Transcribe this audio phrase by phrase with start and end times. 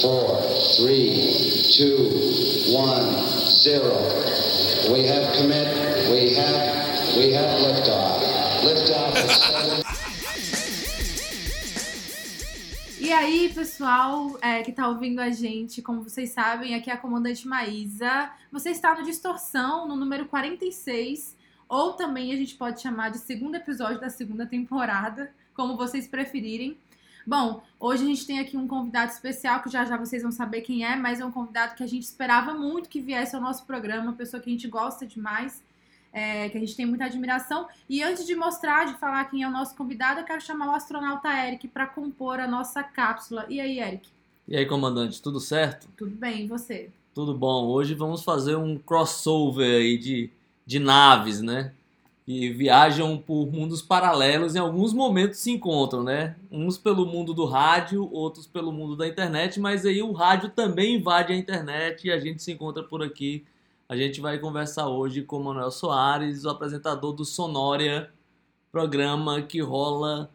[0.00, 0.40] four,
[0.76, 2.08] three, two,
[2.72, 3.22] one,
[3.62, 3.96] zero.
[4.90, 5.68] We have commit.
[6.10, 7.16] We have.
[7.16, 8.20] We have liftoff.
[8.64, 9.90] Liftoff.
[12.98, 16.96] E aí, pessoal é, que tá ouvindo a gente, como vocês sabem, aqui é a
[16.96, 18.30] comandante Maísa.
[18.52, 21.36] Você está no Distorção, no número 46,
[21.68, 26.78] ou também a gente pode chamar de segundo episódio da segunda temporada, como vocês preferirem.
[27.30, 30.62] Bom, hoje a gente tem aqui um convidado especial que já já vocês vão saber
[30.62, 33.64] quem é, mas é um convidado que a gente esperava muito que viesse ao nosso
[33.64, 35.62] programa, uma pessoa que a gente gosta demais,
[36.12, 37.68] é, que a gente tem muita admiração.
[37.88, 40.74] E antes de mostrar, de falar quem é o nosso convidado, eu quero chamar o
[40.74, 43.46] astronauta Eric para compor a nossa cápsula.
[43.48, 44.08] E aí, Eric?
[44.48, 45.86] E aí, comandante, tudo certo?
[45.96, 46.90] Tudo bem, e você?
[47.14, 47.68] Tudo bom.
[47.68, 50.30] Hoje vamos fazer um crossover aí de,
[50.66, 51.74] de naves, né?
[52.30, 56.36] Que viajam por mundos paralelos e em alguns momentos se encontram, né?
[56.48, 60.94] Uns pelo mundo do rádio, outros pelo mundo da internet, mas aí o rádio também
[60.94, 63.44] invade a internet e a gente se encontra por aqui.
[63.88, 68.12] A gente vai conversar hoje com o Manuel Soares, o apresentador do Sonória,
[68.70, 70.30] programa que rola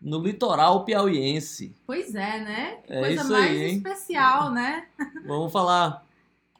[0.00, 1.76] no litoral piauiense.
[1.86, 2.76] Pois é, né?
[2.86, 3.76] Que É coisa isso mais aí, hein?
[3.76, 4.86] especial, né?
[5.26, 6.06] Vamos falar.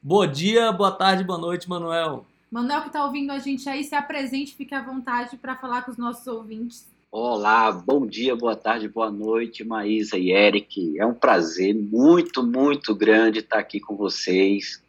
[0.03, 2.27] Bom dia, boa tarde, boa noite, Manuel.
[2.55, 5.91] Manuel que tá ouvindo a gente aí, se apresente, fique à vontade para falar com
[5.91, 6.89] os nossos ouvintes.
[7.11, 10.97] Olá, bom dia, boa tarde, boa noite, Maísa e Eric.
[10.97, 14.81] É um prazer muito, muito grande estar aqui com vocês.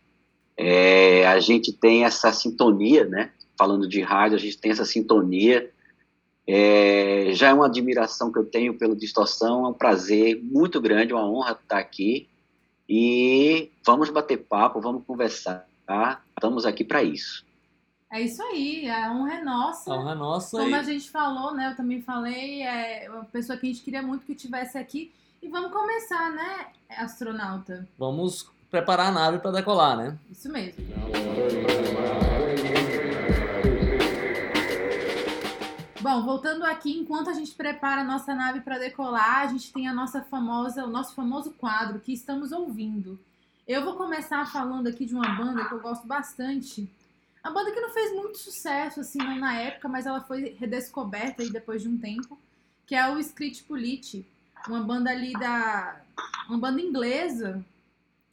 [0.55, 3.31] É, a gente tem essa sintonia, né?
[3.57, 5.67] Falando de rádio, a gente tem essa sintonia.
[6.45, 11.16] É, já é uma admiração que eu tenho pelo Distorção, é um prazer muito grande,
[11.16, 12.29] uma honra estar aqui.
[12.88, 16.22] E vamos bater papo, vamos conversar, tá?
[16.38, 17.44] Estamos aqui para isso.
[18.16, 19.94] É isso aí, a honra é nossa.
[19.94, 21.71] A honra é nossa Como e a gente falou, né?
[21.71, 25.11] Eu também falei, é uma pessoa que a gente queria muito que tivesse aqui.
[25.44, 27.85] E vamos começar, né, astronauta?
[27.99, 30.17] vamos preparar a nave para decolar, né?
[30.31, 30.81] Isso mesmo.
[36.00, 39.89] Bom, voltando aqui, enquanto a gente prepara a nossa nave para decolar, a gente tem
[39.89, 43.19] a nossa famosa, o nosso famoso quadro que estamos ouvindo.
[43.68, 46.89] Eu vou começar falando aqui de uma banda que eu gosto bastante.
[47.45, 51.44] A banda que não fez muito sucesso assim não na época, mas ela foi redescoberta
[51.44, 52.39] aí depois de um tempo,
[52.88, 54.28] que é o Street Politi,
[54.67, 56.01] uma banda ali da
[56.50, 57.63] uma banda inglesa.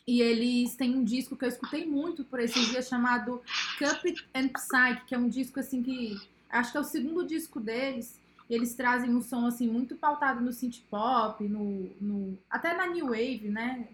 [0.06, 3.42] E eles têm um disco que eu escutei muito por esses dias chamado
[3.78, 6.18] Cupid and Psyche, que é um disco assim que
[6.48, 8.18] acho que é o segundo disco deles.
[8.48, 13.08] Eles trazem um som assim muito pautado no synth pop, no, no até na new
[13.08, 13.88] wave, né?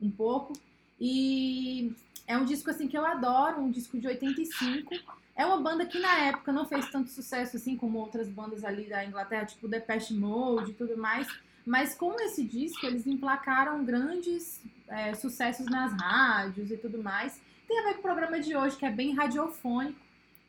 [0.00, 0.52] Um pouco.
[1.00, 1.94] E
[2.26, 4.94] é um disco assim que eu adoro, um disco de 85.
[5.36, 8.88] É uma banda que na época não fez tanto sucesso assim como outras bandas ali
[8.88, 11.26] da Inglaterra, tipo Depeche Mode e tudo mais.
[11.66, 17.40] Mas com esse disco eles emplacaram grandes é, sucessos nas rádios e tudo mais.
[17.66, 19.98] Tem a ver com o programa de hoje, que é bem radiofônico.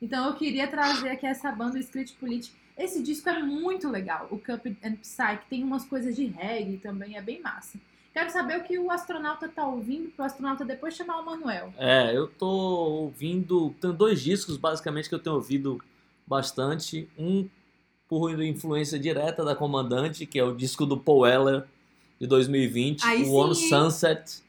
[0.02, 2.53] Então eu queria trazer aqui essa banda, o Street Politi.
[2.78, 5.40] Esse disco é muito legal, o Cupid and Psyche.
[5.50, 7.80] Tem umas coisas de reggae também, é bem massa.
[8.16, 11.74] Quero saber o que o astronauta tá ouvindo, para o astronauta depois chamar o Manuel.
[11.78, 13.76] É, eu tô ouvindo.
[13.81, 15.81] Tem dois discos basicamente que eu tenho ouvido
[16.25, 17.09] bastante.
[17.20, 17.46] Um
[18.08, 21.66] por influência direta da Comandante, que é o disco do Paul Weller
[22.18, 23.54] de 2020, Aí o One?
[23.54, 24.42] Sunset.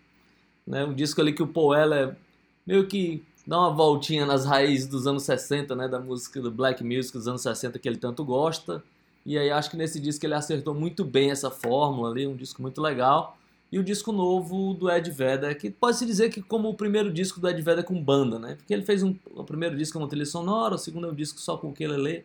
[0.65, 0.85] Né?
[0.85, 2.17] Um disco ali que o Paul Weller
[2.65, 5.89] meio que dá uma voltinha nas raízes dos anos 60, né?
[5.89, 8.81] Da música do Black Music dos anos 60 que ele tanto gosta.
[9.25, 12.63] E aí acho que nesse disco ele acertou muito bem essa fórmula ali, um disco
[12.63, 13.36] muito legal.
[13.71, 17.41] E o disco novo do Ed Vedder, que pode-se dizer que como o primeiro disco
[17.41, 18.55] do Ed Vedder com banda, né?
[18.55, 21.41] Porque ele fez um, o primeiro disco com trilha sonora, o segundo é um disco
[21.41, 22.25] só com ukulele,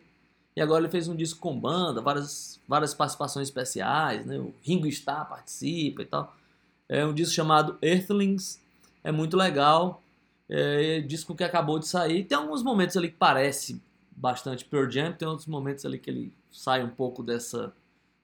[0.54, 4.38] e agora ele fez um disco com banda, várias, várias participações especiais, né?
[4.38, 6.36] O Ringo Starr participa e tal.
[6.88, 8.60] É um disco chamado Earthlings,
[9.02, 10.02] é muito legal,
[10.48, 12.24] é um disco que acabou de sair.
[12.24, 13.80] Tem alguns momentos ali que parece
[14.14, 17.72] bastante Pearl Jam, tem outros momentos ali que ele sai um pouco dessa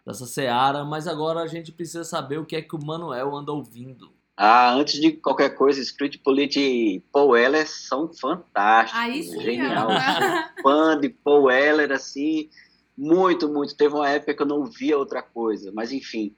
[0.09, 3.53] dessa seara, mas agora a gente precisa saber o que é que o Manuel anda
[3.53, 4.11] ouvindo.
[4.35, 9.01] Ah, antes de qualquer coisa, Street Politi e Paul Weller são fantásticos.
[9.01, 9.89] Aí sim, Genial.
[10.63, 12.49] Fã de Paul Weller, assim,
[12.97, 13.77] muito, muito.
[13.77, 16.35] Teve uma época que eu não via outra coisa, mas enfim.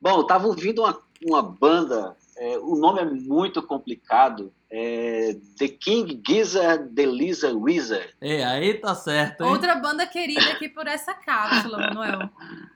[0.00, 5.68] Bom, eu tava ouvindo uma, uma banda, é, o nome é muito complicado, é The
[5.68, 8.08] King Gizzard, The Lizard Wizard.
[8.20, 9.50] É, aí tá certo, hein?
[9.50, 12.28] Outra banda querida aqui por essa cápsula, Manuel.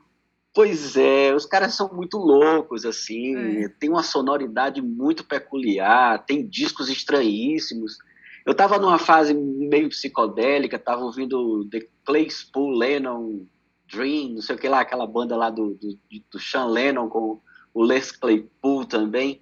[0.59, 3.69] Pois é, os caras são muito loucos, assim, É.
[3.69, 7.97] tem uma sonoridade muito peculiar, tem discos estranhíssimos.
[8.45, 13.47] Eu tava numa fase meio psicodélica, tava ouvindo The Claypool Lennon
[13.89, 15.97] Dream, não sei o que lá, aquela banda lá do, do,
[16.29, 17.41] do Sean Lennon com
[17.73, 19.41] o Les Claypool também.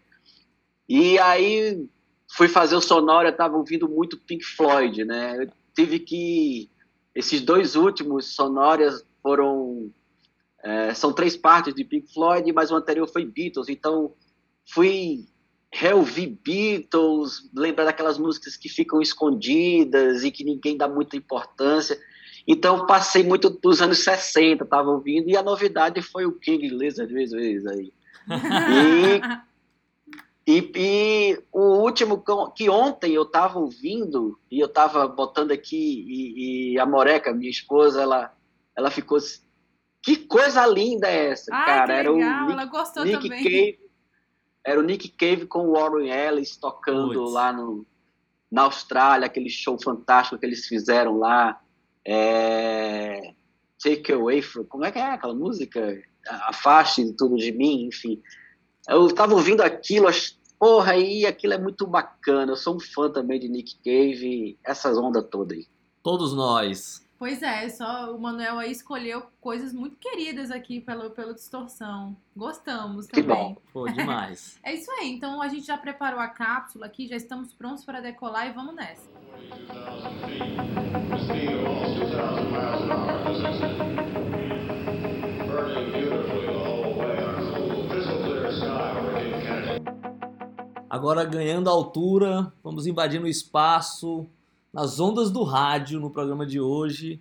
[0.86, 1.88] E aí
[2.28, 5.44] fui fazer o sonoro, eu estava ouvindo muito Pink Floyd, né?
[5.44, 6.68] Eu tive que
[7.14, 9.90] esses dois últimos sonoras foram
[10.66, 14.12] é, são três partes de Pink Floyd, mas o anterior foi Beatles, então
[14.68, 15.28] fui
[15.72, 21.96] reouvir Beatles, lembrar daquelas músicas que ficam escondidas e que ninguém dá muita importância.
[22.48, 27.12] Então passei muito dos anos 60, estava ouvindo, e a novidade foi o King Lizard
[27.14, 27.92] vezes aí.
[30.48, 32.22] E, e, e, o último
[32.54, 37.50] que ontem eu estava ouvindo, e eu estava botando aqui, e, e, a Moreca, minha
[37.50, 38.32] esposa, ela,
[38.76, 39.18] ela ficou.
[40.06, 41.94] Que coisa linda é essa, Ai, cara?
[41.94, 43.42] Era o Nick, ela gostou Nick também.
[43.42, 43.78] Cave,
[44.64, 47.32] era o Nick Cave com o Warren Ellis tocando Puts.
[47.32, 47.84] lá no,
[48.48, 51.60] na Austrália, aquele show fantástico que eles fizeram lá.
[52.04, 53.34] É...
[53.82, 54.62] Take Away From...
[54.66, 56.00] Como é que é aquela música?
[56.24, 58.22] Afaste tudo de mim, enfim.
[58.88, 60.06] Eu tava ouvindo aquilo,
[60.56, 62.52] porra, aí aquilo é muito bacana.
[62.52, 65.66] Eu sou um fã também de Nick Cave, essas ondas todas aí.
[66.00, 67.04] Todos nós.
[67.18, 72.14] Pois é, só o Manuel aí escolheu coisas muito queridas aqui pelo, pelo Distorção.
[72.36, 73.24] Gostamos também.
[73.24, 73.56] Que bom.
[73.72, 74.58] Pô, demais.
[74.62, 78.00] é isso aí, então a gente já preparou a cápsula aqui, já estamos prontos para
[78.00, 79.08] decolar e vamos nessa.
[90.90, 94.26] Agora ganhando altura, vamos invadindo o espaço,
[94.76, 97.18] nas ondas do rádio no programa de hoje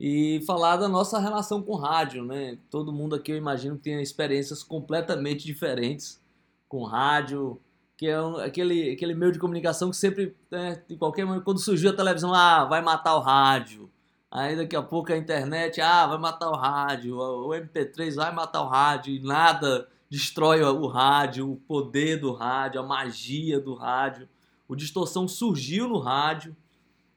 [0.00, 2.58] e falar da nossa relação com rádio, né?
[2.68, 6.20] Todo mundo aqui eu imagino que tem experiências completamente diferentes
[6.68, 7.60] com rádio,
[7.96, 11.60] que é um, aquele, aquele meio de comunicação que sempre, né, em qualquer momento, quando
[11.60, 13.88] surgiu a televisão, ah, vai matar o rádio.
[14.28, 18.62] Aí daqui a pouco a internet, ah, vai matar o rádio, o MP3 vai matar
[18.62, 24.28] o rádio e nada destrói o rádio, o poder do rádio, a magia do rádio.
[24.66, 26.56] O Distorção surgiu no rádio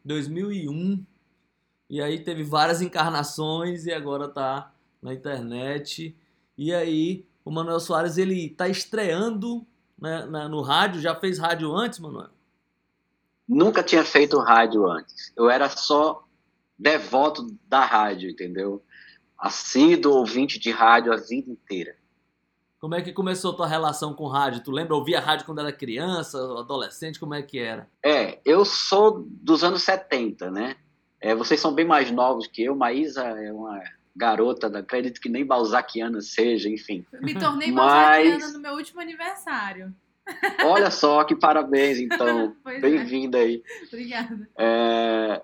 [0.04, 1.06] 2001
[1.90, 6.16] e aí teve várias encarnações e agora tá na internet.
[6.58, 9.68] E aí o Manuel Soares ele tá estreando
[10.00, 12.30] né, no rádio, já fez rádio antes, Manuel?
[13.48, 15.34] Nunca tinha feito rádio antes.
[15.36, 16.26] Eu era só
[16.80, 18.82] devoto da rádio, entendeu?
[19.38, 21.96] Assíduo ouvinte de rádio a vida inteira.
[22.82, 24.64] Como é que começou a tua relação com rádio?
[24.64, 24.96] Tu lembra?
[24.96, 27.20] Ouvia rádio quando era criança, adolescente?
[27.20, 27.88] Como é que era?
[28.04, 30.76] É, eu sou dos anos 70, né?
[31.20, 32.76] É, vocês são bem mais novos que eu.
[32.76, 33.80] Maísa é uma
[34.16, 37.06] garota, acredito que nem balzaquiana seja, enfim.
[37.22, 38.28] Me tornei Mas...
[38.28, 39.94] balzaquiana no meu último aniversário.
[40.66, 42.56] Olha só, que parabéns, então.
[42.66, 42.80] é.
[42.80, 43.62] Bem-vinda aí.
[43.90, 44.50] Obrigada.
[44.58, 45.40] É,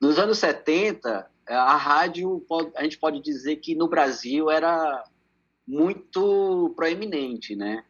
[0.00, 2.42] nos anos 70, a rádio,
[2.74, 5.04] a gente pode dizer que no Brasil era
[5.68, 7.84] muito proeminente, né?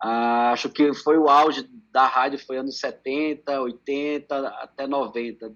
[0.00, 5.52] Acho que foi o auge da rádio, foi anos 70, 80, até 90.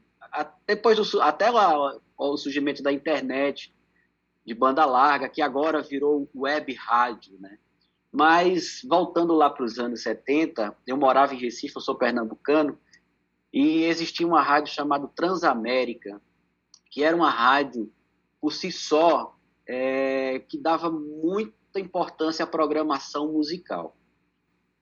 [0.67, 3.73] Depois do, até o, o surgimento da internet,
[4.45, 7.59] de banda larga, que agora virou web rádio, né?
[8.11, 12.77] Mas, voltando lá para os anos 70, eu morava em Recife, eu sou pernambucano,
[13.53, 16.21] e existia uma rádio chamada Transamérica,
[16.91, 17.93] que era uma rádio,
[18.41, 19.37] por si só,
[19.67, 23.97] é, que dava muito importância à programação musical.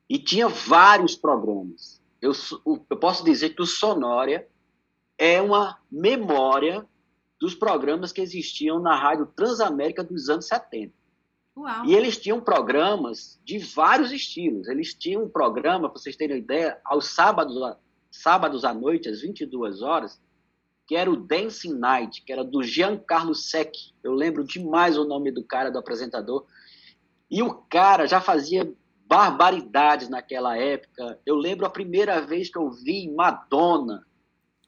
[0.08, 2.00] E tinha vários programas.
[2.20, 2.32] Eu,
[2.64, 4.46] eu posso dizer que o Sonória
[5.18, 6.86] é uma memória
[7.40, 10.92] dos programas que existiam na Rádio Transamérica dos anos 70.
[11.56, 11.86] Uau.
[11.86, 14.68] E eles tinham programas de vários estilos.
[14.68, 17.56] Eles tinham um programa, para vocês terem uma ideia, aos sábados,
[18.10, 20.20] sábados à noite, às 22 horas,
[20.86, 23.74] que era o Dancing Night, que era do Giancarlo Sec.
[24.04, 26.46] Eu lembro demais o nome do cara, do apresentador.
[27.30, 28.70] E o cara já fazia
[29.06, 31.20] barbaridades naquela época.
[31.24, 34.04] Eu lembro a primeira vez que eu vi Madonna.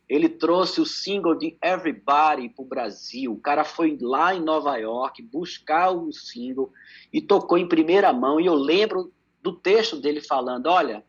[0.08, 3.32] Ele trouxe o single de Everybody para o Brasil.
[3.32, 6.72] O cara foi lá em Nova York buscar o single
[7.12, 8.40] e tocou em primeira mão.
[8.40, 9.12] E eu lembro
[9.42, 11.04] do texto dele falando: Olha,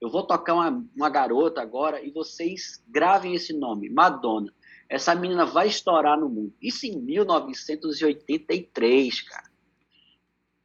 [0.00, 4.52] eu vou tocar uma, uma garota agora e vocês gravem esse nome, Madonna.
[4.88, 6.52] Essa menina vai estourar no mundo.
[6.60, 9.51] Isso em 1983, cara.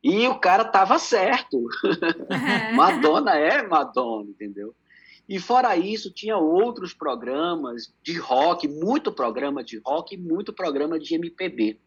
[0.03, 1.61] E o cara tava certo.
[2.75, 4.75] Madonna é Madonna, entendeu?
[5.27, 10.97] E fora isso, tinha outros programas de rock, muito programa de rock e muito programa
[10.97, 11.79] de MPB.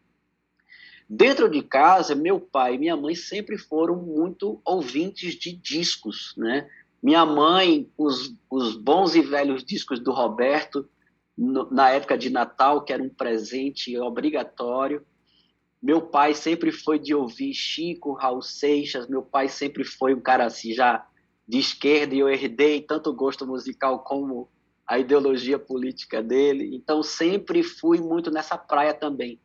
[1.09, 6.69] Dentro de casa, meu pai e minha mãe sempre foram muito ouvintes de discos, né?
[7.01, 10.87] Minha mãe, os, os bons e velhos discos do Roberto,
[11.35, 15.03] no, na época de Natal, que era um presente obrigatório.
[15.81, 20.45] Meu pai sempre foi de ouvir Chico, Raul Seixas, meu pai sempre foi um cara
[20.45, 21.07] assim, já
[21.47, 24.47] de esquerda e eu herdei tanto o gosto musical como
[24.87, 26.75] a ideologia política dele.
[26.75, 29.39] Então sempre fui muito nessa praia também.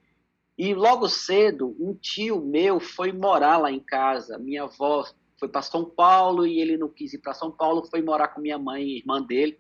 [0.58, 4.38] E logo cedo, um tio meu foi morar lá em casa.
[4.38, 5.06] Minha avó
[5.38, 8.40] foi para São Paulo e ele não quis ir para São Paulo, foi morar com
[8.40, 9.58] minha mãe, irmã dele.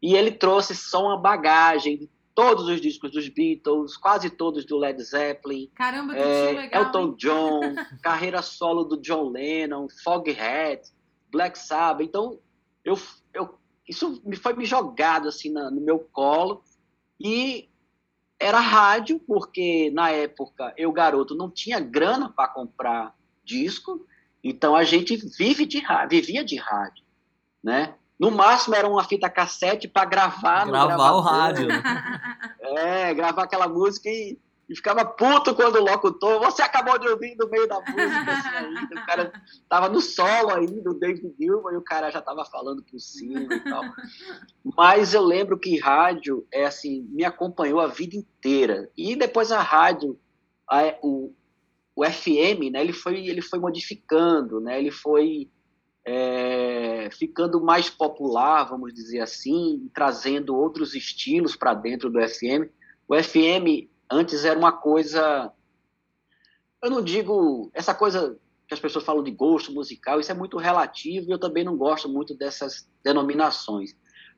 [0.00, 4.76] E ele trouxe só uma bagagem de todos os discos dos Beatles, quase todos do
[4.76, 5.70] Led Zeppelin.
[5.74, 7.14] Caramba, que é, legal, Elton hein?
[7.16, 7.60] John,
[8.02, 10.92] carreira solo do John Lennon, Foghat,
[11.32, 12.06] Black Sabbath.
[12.06, 12.38] Então,
[12.84, 12.98] eu,
[13.32, 16.62] eu, isso me foi me jogado assim na, no meu colo
[17.18, 17.70] e
[18.38, 24.06] era rádio, porque na época eu, garoto, não tinha grana para comprar disco,
[24.44, 27.02] então a gente vive de vivia de rádio,
[27.64, 27.94] né?
[28.18, 30.66] No máximo era uma fita cassete para gravar.
[30.66, 31.68] Gravar o rádio.
[32.78, 34.36] É, gravar aquela música e,
[34.68, 36.40] e, ficava puto quando o locutor.
[36.40, 38.32] Você acabou de ouvir no meio da música.
[38.32, 39.32] Assim, ainda, o cara
[39.68, 43.54] tava no solo ainda, o David Gilmour, e o cara já tava falando por cima
[43.54, 43.84] e tal.
[44.76, 48.90] Mas eu lembro que rádio é assim, me acompanhou a vida inteira.
[48.96, 50.18] E depois a rádio,
[50.68, 51.32] a, o,
[51.94, 55.48] o FM, né, ele foi, ele foi modificando, né, ele foi
[56.06, 62.70] é, ficando mais popular, vamos dizer assim, trazendo outros estilos para dentro do FM.
[63.08, 65.52] O FM antes era uma coisa,
[66.80, 70.56] eu não digo essa coisa que as pessoas falam de gosto musical, isso é muito
[70.58, 73.90] relativo e eu também não gosto muito dessas denominações.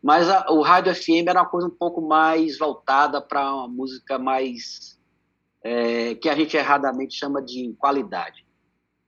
[0.02, 4.18] Mas a, o rádio FM era uma coisa um pouco mais voltada para uma música
[4.18, 4.98] mais
[5.62, 8.48] é, que a gente erradamente chama de qualidade.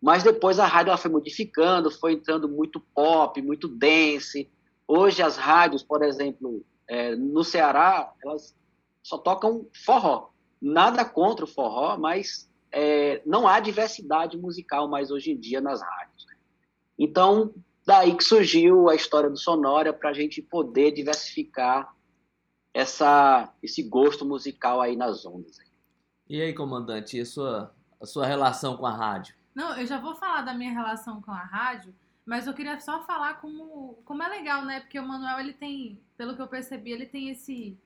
[0.00, 4.50] Mas depois a rádio ela foi modificando, foi entrando muito pop, muito dance.
[4.88, 8.56] Hoje as rádios, por exemplo, é, no Ceará, elas
[9.02, 10.30] só tocam forró.
[10.60, 15.82] Nada contra o forró, mas é, não há diversidade musical mais hoje em dia nas
[15.82, 16.26] rádios.
[16.26, 16.36] Né?
[16.98, 17.54] Então,
[17.86, 21.94] daí que surgiu a história do Sonora para a gente poder diversificar
[22.72, 25.58] essa, esse gosto musical aí nas ondas.
[26.28, 29.34] E aí, comandante, a sua, a sua relação com a rádio?
[29.60, 33.04] Não, eu já vou falar da minha relação com a rádio, mas eu queria só
[33.04, 34.80] falar como, como é legal, né?
[34.80, 37.76] Porque o Manuel, ele tem, pelo que eu percebi, ele tem esse...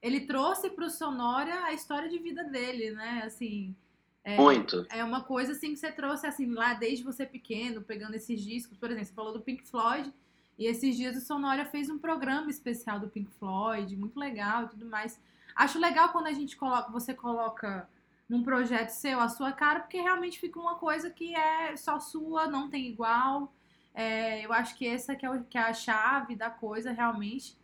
[0.00, 3.22] Ele trouxe pro Sonora a história de vida dele, né?
[3.24, 3.74] Assim...
[4.22, 4.86] É, Muito.
[4.90, 8.78] É uma coisa assim que você trouxe assim lá desde você pequeno, pegando esses discos,
[8.78, 10.12] por exemplo, você falou do Pink Floyd,
[10.56, 14.68] e esses dias o Sonora fez um programa especial do Pink Floyd, muito legal e
[14.68, 15.20] tudo mais.
[15.56, 17.88] Acho legal quando a gente coloca, você coloca
[18.28, 22.46] num projeto seu a sua cara, porque realmente fica uma coisa que é só sua,
[22.46, 23.54] não tem igual.
[23.94, 27.56] É, eu acho que essa que é, o, que é a chave da coisa, realmente.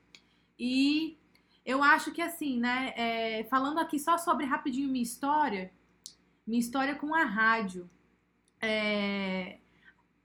[0.59, 1.19] E
[1.65, 5.71] eu acho que assim, né, é, falando aqui só sobre rapidinho minha história,
[6.47, 7.89] minha história com a rádio.
[8.61, 9.59] É,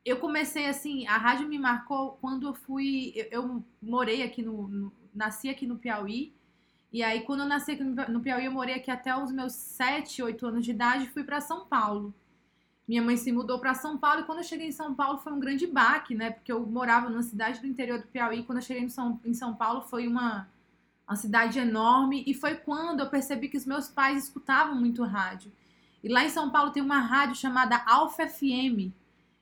[0.05, 4.67] eu comecei assim, a rádio me marcou quando eu fui, eu, eu morei aqui no,
[4.67, 6.34] no, nasci aqui no Piauí,
[6.91, 10.48] e aí, quando eu nasci no Piauí, eu morei aqui até os meus 7, 8
[10.48, 12.13] anos de idade e fui para São Paulo.
[12.88, 15.31] Minha mãe se mudou para São Paulo e quando eu cheguei em São Paulo foi
[15.31, 16.31] um grande baque, né?
[16.31, 18.41] Porque eu morava numa cidade do interior do Piauí.
[18.41, 20.50] Quando eu cheguei em São, em São Paulo foi uma,
[21.08, 25.51] uma cidade enorme e foi quando eu percebi que os meus pais escutavam muito rádio.
[26.03, 28.91] E lá em São Paulo tem uma rádio chamada Alfa FM,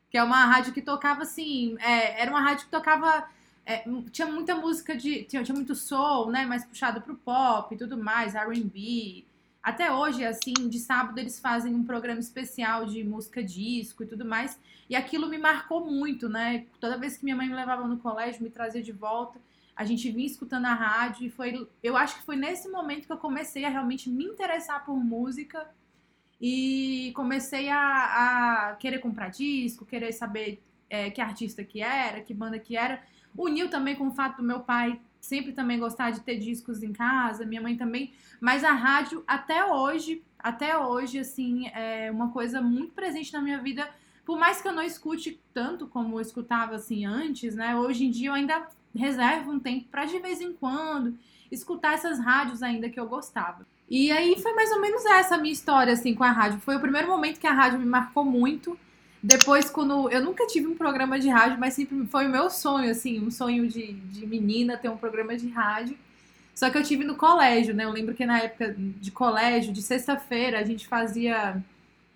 [0.10, 3.26] que é uma rádio que tocava assim, é, era uma rádio que tocava
[3.68, 5.24] é, tinha muita música de.
[5.26, 6.46] Tinha, tinha muito soul, né?
[6.46, 9.26] Mais puxado pro pop e tudo mais, RB.
[9.62, 14.24] Até hoje, assim, de sábado eles fazem um programa especial de música disco e tudo
[14.24, 14.58] mais.
[14.90, 16.66] E aquilo me marcou muito, né?
[16.80, 19.38] Toda vez que minha mãe me levava no colégio, me trazia de volta,
[19.76, 21.68] a gente vinha escutando a rádio e foi.
[21.84, 25.70] Eu acho que foi nesse momento que eu comecei a realmente me interessar por música
[26.40, 32.34] e comecei a, a querer comprar disco, querer saber é, que artista que era, que
[32.34, 33.04] banda que era.
[33.38, 36.94] Uniu também com o fato do meu pai sempre também gostar de ter discos em
[36.94, 42.62] casa, minha mãe também, mas a rádio até hoje, até hoje, assim, é uma coisa
[42.62, 43.90] muito presente na minha vida,
[44.26, 48.12] por mais que eu não escute tanto como eu escutava, assim, antes, né, hoje em
[48.12, 51.18] dia eu ainda reservo um tempo para de vez em quando
[51.52, 53.66] escutar essas rádios ainda que eu gostava.
[53.90, 56.60] E aí foi mais ou menos essa a minha história, assim, com a rádio.
[56.60, 58.78] Foi o primeiro momento que a rádio me marcou muito,
[59.22, 60.10] depois, quando.
[60.10, 63.32] Eu nunca tive um programa de rádio, mas sempre foi o meu sonho, assim, um
[63.32, 65.98] sonho de, de menina ter um programa de rádio.
[66.54, 67.86] Só que eu tive no colégio, né?
[67.86, 71.62] Eu lembro que na época de colégio, de sexta-feira, a gente fazia.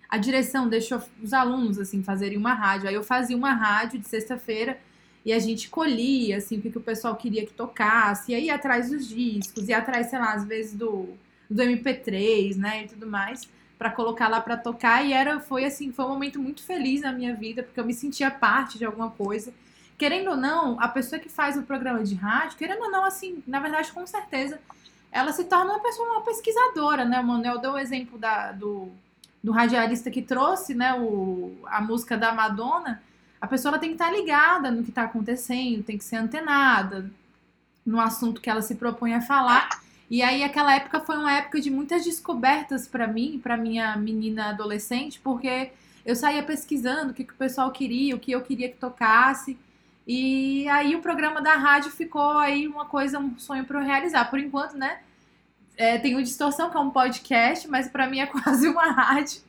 [0.08, 2.88] A direção deixou os alunos, assim, fazerem uma rádio.
[2.88, 4.78] Aí eu fazia uma rádio de sexta-feira
[5.24, 8.32] e a gente colhia, assim, o que, o pessoal queria que tocasse.
[8.32, 11.08] E aí ia atrás dos discos, ia atrás, sei lá, às vezes do,
[11.48, 12.84] do MP3, né?
[12.84, 13.48] E tudo mais
[13.82, 17.10] para colocar lá para tocar e era foi assim, foi um momento muito feliz na
[17.10, 19.52] minha vida, porque eu me sentia parte de alguma coisa.
[19.98, 23.42] querendo ou não, a pessoa que faz o programa de rádio, querendo ou não, assim,
[23.44, 24.60] na verdade, com certeza,
[25.10, 27.18] ela se torna uma pessoa, uma pesquisadora, né?
[27.20, 28.88] O Manuel deu o exemplo da, do,
[29.42, 33.02] do radialista que trouxe, né, o, a música da Madonna.
[33.40, 37.10] A pessoa tem que estar ligada no que está acontecendo, tem que ser antenada
[37.84, 39.68] no assunto que ela se propõe a falar.
[40.12, 44.50] E aí aquela época foi uma época de muitas descobertas para mim, para minha menina
[44.50, 45.70] adolescente, porque
[46.04, 49.58] eu saía pesquisando o que, que o pessoal queria, o que eu queria que tocasse.
[50.06, 54.28] E aí o programa da rádio ficou aí uma coisa, um sonho para eu realizar.
[54.28, 55.00] Por enquanto, né?
[55.78, 59.40] É, tem o Distorção, que é um podcast, mas para mim é quase uma rádio.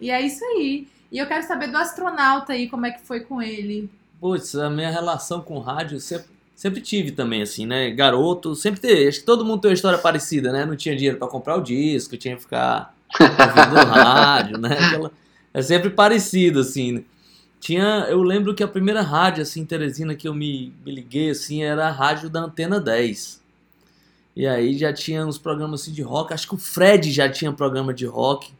[0.00, 0.88] E é isso aí.
[1.12, 3.90] E eu quero saber do astronauta aí, como é que foi com ele.
[4.18, 7.90] Putz, a minha relação com rádio sempre, sempre tive também, assim, né?
[7.90, 9.06] Garoto, sempre teve.
[9.06, 10.64] Acho que todo mundo tem uma história parecida, né?
[10.64, 14.72] Não tinha dinheiro para comprar o disco, tinha que ficar ouvindo rádio, né?
[14.72, 15.12] Aquela,
[15.52, 17.04] é sempre parecido, assim.
[17.60, 21.62] Tinha, eu lembro que a primeira rádio, assim, Teresina, que eu me, me liguei, assim,
[21.62, 23.42] era a rádio da Antena 10.
[24.34, 26.32] E aí já tinha uns programas assim de rock.
[26.32, 28.52] Acho que o Fred já tinha programa de rock.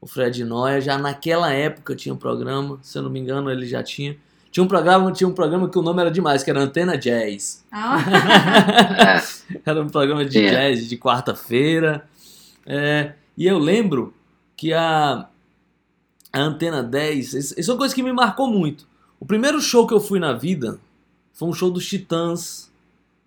[0.00, 3.64] O Fred Noia já naquela época tinha um programa, se eu não me engano, ele
[3.64, 4.16] já tinha.
[4.54, 7.64] Tinha um programa, tinha um programa que o nome era demais, que era Antena Jazz.
[7.72, 7.98] Ah,
[9.66, 10.48] era um programa de É.
[10.48, 12.08] jazz de quarta-feira.
[12.64, 14.14] É, e eu lembro
[14.56, 15.26] que a,
[16.32, 18.86] a Antena 10, isso isso é uma coisa que me marcou muito.
[19.18, 20.78] O primeiro show que eu fui na vida
[21.32, 22.70] foi um show dos Titãs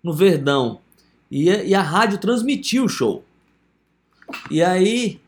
[0.02, 0.80] no Verdão.
[1.30, 3.22] E, a- e a rádio transmitiu o show.
[4.50, 5.20] E aí,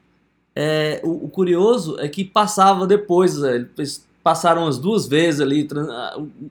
[0.57, 5.67] é, o, o curioso é que passava depois, é, eles passaram as duas vezes ali,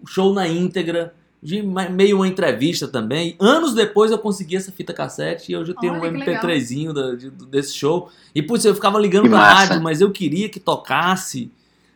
[0.04, 3.36] o show na íntegra, de meio uma entrevista também.
[3.40, 6.44] Anos depois eu consegui essa fita cassete e hoje eu tenho Olha, um que legal.
[6.44, 8.10] MP3zinho da- de- desse show.
[8.36, 9.54] E putz, eu ficava ligando Que pra massa.
[9.68, 11.50] rádio, mas eu queria que tocasse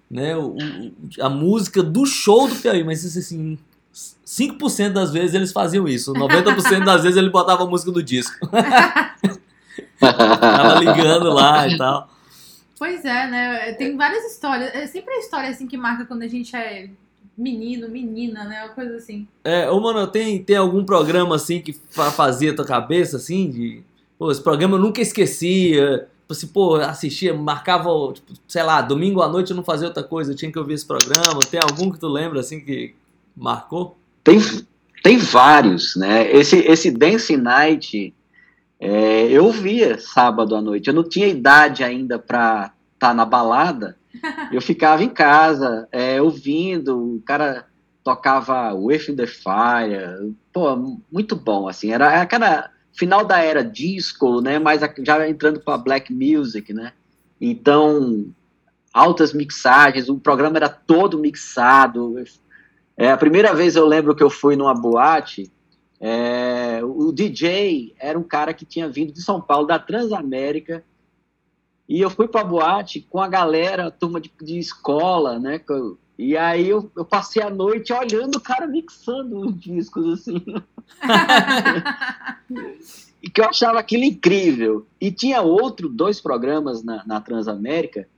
[0.10, 3.58] né, o- o- a música do show do Piauí, mas isso, assim,
[4.24, 8.34] 5% das vezes eles faziam isso, 90% das vezes ele botava a música do disco.
[10.00, 12.10] Tava ligando lá e tal.
[12.84, 13.72] Pois é, né?
[13.76, 14.76] Tem várias histórias.
[14.76, 16.90] É sempre a história assim que marca quando a gente é
[17.38, 18.62] menino, menina, né?
[18.66, 19.26] Uma coisa assim.
[19.42, 23.50] É, ô, mano, tem, tem algum programa assim que fa- fazia tua cabeça assim?
[23.50, 23.82] De,
[24.20, 26.10] pô, esse programa eu nunca esquecia.
[26.24, 30.04] Tipo assim, pô, assistia, marcava, tipo, sei lá, domingo à noite eu não fazia outra
[30.04, 31.40] coisa, eu tinha que ouvir esse programa.
[31.50, 32.94] Tem algum que tu lembra assim que
[33.34, 33.98] marcou?
[34.26, 34.40] Tem,
[35.02, 36.30] tem vários, né?
[36.36, 38.14] Esse, esse Dance Night
[38.86, 40.90] é, eu via sábado à noite.
[40.90, 43.98] Eu não tinha idade ainda para estar tá na balada.
[44.52, 47.16] Eu ficava em casa, é, ouvindo.
[47.16, 47.66] O cara
[48.04, 50.36] tocava With the Fire.
[50.52, 51.94] Pô, muito bom, assim.
[51.94, 54.60] Era aquela final da era disco, né?
[54.60, 56.92] Mas já entrando para black music, né?
[57.40, 58.34] Então,
[58.94, 60.10] altas mixagens.
[60.10, 62.22] O programa era todo mixado.
[62.98, 65.50] É, a primeira vez eu lembro que eu fui numa boate,
[66.06, 70.84] é, o DJ era um cara que tinha vindo de São Paulo, da Transamérica,
[71.88, 75.62] e eu fui para a boate com a galera, turma de, de escola, né?
[76.20, 80.44] E aí eu, eu passei a noite olhando o cara mixando os discos, assim.
[83.24, 84.86] e que eu achava aquilo incrível.
[85.00, 88.10] E tinha outro, dois programas na, na Transamérica,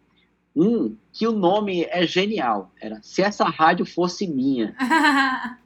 [0.56, 4.76] um que o nome é genial, era Se Essa Rádio Fosse Minha.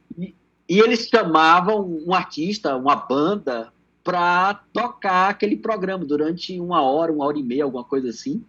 [0.69, 7.25] E eles chamavam um artista, uma banda, para tocar aquele programa durante uma hora, uma
[7.25, 8.45] hora e meia, alguma coisa assim.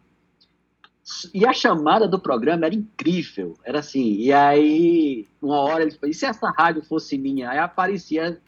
[1.33, 4.17] E a chamada do programa era incrível, era assim.
[4.17, 7.51] E aí, uma hora eles falavam, e se essa rádio fosse minha?
[7.51, 8.39] Aí aparecia,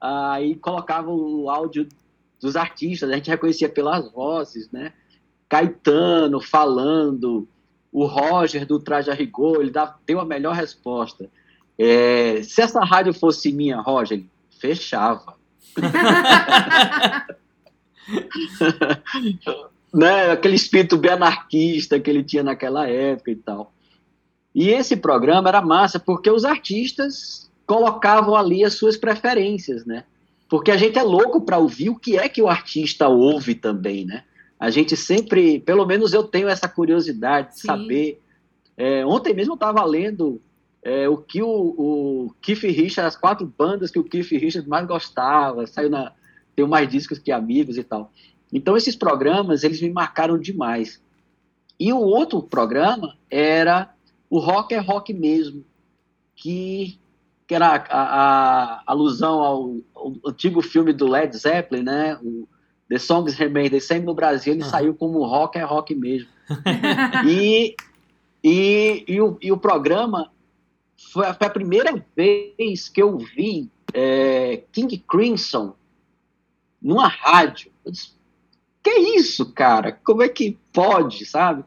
[0.00, 1.86] aí colocava o áudio
[2.40, 4.92] dos artistas, a gente reconhecia pelas vozes, né?
[5.48, 7.46] Caetano falando,
[7.92, 9.72] o Roger do Traje Rigor, ele
[10.06, 11.30] deu a melhor resposta.
[11.78, 15.34] É, se essa rádio fosse minha, Roger, ele fechava.
[19.92, 23.72] né, aquele espírito bem anarquista que ele tinha naquela época e tal.
[24.54, 30.04] E esse programa era massa porque os artistas colocavam ali as suas preferências, né?
[30.48, 34.04] Porque a gente é louco para ouvir o que é que o artista ouve também,
[34.04, 34.24] né?
[34.60, 37.66] A gente sempre, pelo menos eu tenho essa curiosidade de Sim.
[37.66, 38.20] saber.
[38.76, 40.40] É, ontem mesmo eu estava lendo
[40.82, 44.86] é, o que o, o Keith Richards, as quatro bandas que o Keith Richards mais
[44.86, 46.12] gostava, saiu na
[46.54, 48.12] tem mais discos que amigos e tal.
[48.52, 51.00] Então esses programas eles me marcaram demais.
[51.80, 53.90] E o outro programa era
[54.28, 55.64] o Rock é Rock mesmo,
[56.36, 56.98] que,
[57.46, 62.18] que era a, a- a alusão ao, ao antigo filme do Led Zeppelin, né?
[62.22, 62.46] O
[62.88, 64.66] The Songs Remain the Same no Brasil, ele Ah.
[64.66, 66.28] saiu como Rock é Rock mesmo.
[67.26, 67.74] E,
[68.44, 70.30] e, e, o, e o programa
[71.10, 75.74] foi, a, foi a primeira vez que eu vi é, King Crimson
[76.80, 77.70] numa rádio.
[77.84, 78.12] Eu disse,
[78.82, 79.92] que isso, cara?
[79.92, 81.64] Como é que pode, sabe?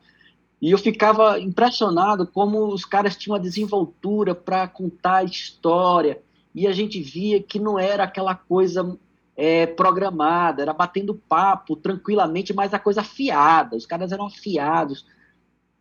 [0.62, 6.22] E eu ficava impressionado como os caras tinham uma desenvoltura para contar a história.
[6.54, 8.98] E a gente via que não era aquela coisa
[9.36, 13.76] é, programada, era batendo papo tranquilamente, mas a coisa afiada.
[13.76, 15.06] Os caras eram afiados.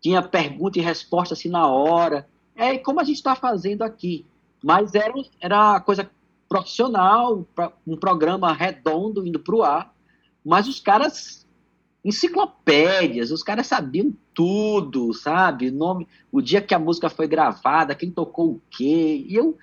[0.01, 2.29] Tinha pergunta e resposta assim na hora.
[2.57, 4.27] É como a gente está fazendo aqui.
[4.63, 6.11] Mas era, era coisa
[6.49, 7.47] profissional,
[7.87, 9.95] um programa redondo indo para o ar.
[10.45, 11.47] Mas os caras
[12.05, 15.71] enciclopédias, os caras sabiam tudo, sabe?
[15.71, 19.25] Nome, o dia que a música foi gravada, quem tocou o quê.
[19.27, 19.57] E eu,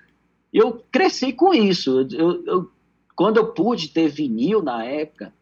[0.52, 2.06] eu cresci com isso.
[2.10, 2.70] Eu, eu,
[3.14, 5.32] quando eu pude ter vinil na época,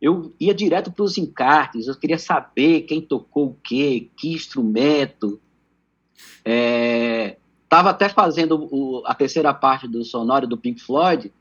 [0.00, 5.40] eu ia direto para os encartes, eu queria saber quem tocou o quê, que instrumento.
[6.44, 11.32] Estava é, até fazendo o, a terceira parte do sonoro do Pink Floyd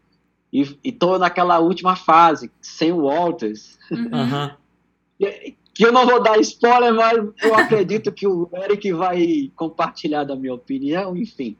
[0.52, 3.78] e estou naquela última fase, sem o Walters.
[3.92, 4.52] Uhum
[5.76, 10.34] que eu não vou dar spoiler, mas eu acredito que o Eric vai compartilhar da
[10.34, 11.58] minha opinião, enfim.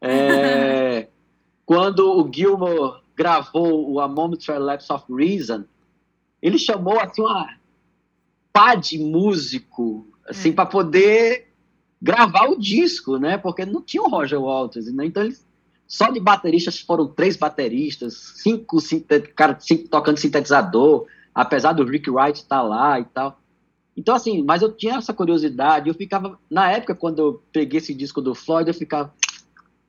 [0.00, 1.08] É,
[1.66, 5.64] quando o Gilmore gravou o A Momentary Lapse of Reason,
[6.40, 7.54] ele chamou assim uma
[8.50, 10.52] pá de músico assim é.
[10.52, 11.51] para poder
[12.02, 13.38] gravar o disco, né?
[13.38, 15.06] Porque não tinha o Roger Walters, né?
[15.06, 15.46] Então eles
[15.86, 18.78] só de bateristas foram três bateristas, cinco,
[19.36, 23.38] cara, cinco tocando sintetizador, apesar do Rick Wright estar tá lá e tal.
[23.94, 27.92] Então, assim, mas eu tinha essa curiosidade, eu ficava, na época, quando eu peguei esse
[27.92, 29.12] disco do Floyd, eu ficava,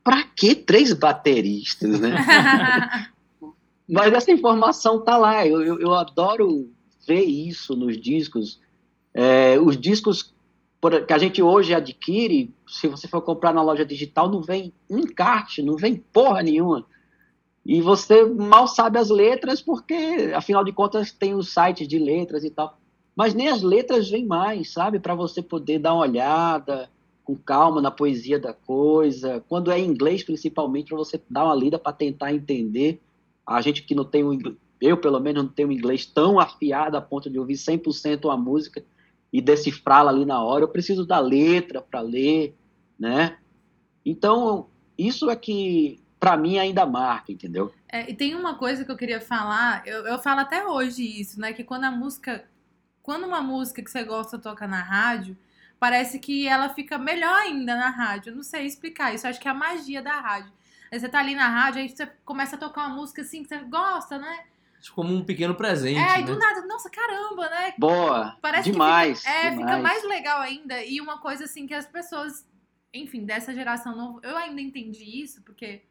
[0.04, 2.18] pra que três bateristas, né?
[3.90, 6.70] mas essa informação tá lá, eu, eu, eu adoro
[7.08, 8.60] ver isso nos discos.
[9.14, 10.33] É, os discos
[11.06, 15.00] que a gente hoje adquire, se você for comprar na loja digital, não vem um
[15.00, 16.86] encarte, não vem porra nenhuma.
[17.66, 22.44] E você mal sabe as letras, porque, afinal de contas, tem os sites de letras
[22.44, 22.78] e tal.
[23.16, 25.00] Mas nem as letras vêm mais, sabe?
[25.00, 26.90] Para você poder dar uma olhada
[27.24, 29.44] com calma na poesia da coisa.
[29.48, 33.02] Quando é inglês, principalmente, para você dar uma lida para tentar entender.
[33.48, 34.38] A gente que não tem um
[34.82, 38.36] eu pelo menos não tenho um inglês tão afiado a ponto de ouvir 100% uma
[38.36, 38.84] música
[39.34, 40.64] e decifrá-la ali na hora.
[40.64, 42.56] Eu preciso da letra para ler,
[42.98, 43.38] né?
[44.06, 47.74] Então, isso é que para mim ainda marca, entendeu?
[47.90, 51.42] É, e tem uma coisa que eu queria falar, eu, eu falo até hoje isso,
[51.42, 51.52] né?
[51.52, 52.46] Que quando a música.
[53.02, 55.36] Quando uma música que você gosta toca na rádio,
[55.78, 58.30] parece que ela fica melhor ainda na rádio.
[58.30, 60.54] Eu não sei explicar isso, acho que é a magia da rádio.
[60.90, 63.50] Aí você tá ali na rádio, aí você começa a tocar uma música assim que
[63.50, 64.46] você gosta, né?
[64.84, 65.98] Tipo, como um pequeno presente.
[65.98, 66.24] É, e né?
[66.24, 67.74] do nada, nossa, caramba, né?
[67.78, 68.38] Boa!
[68.42, 69.20] Parece demais!
[69.20, 69.72] Fica, é, demais.
[69.72, 70.84] fica mais legal ainda.
[70.84, 72.46] E uma coisa assim que as pessoas,
[72.94, 74.20] enfim, dessa geração não.
[74.22, 75.84] Eu ainda entendi isso, porque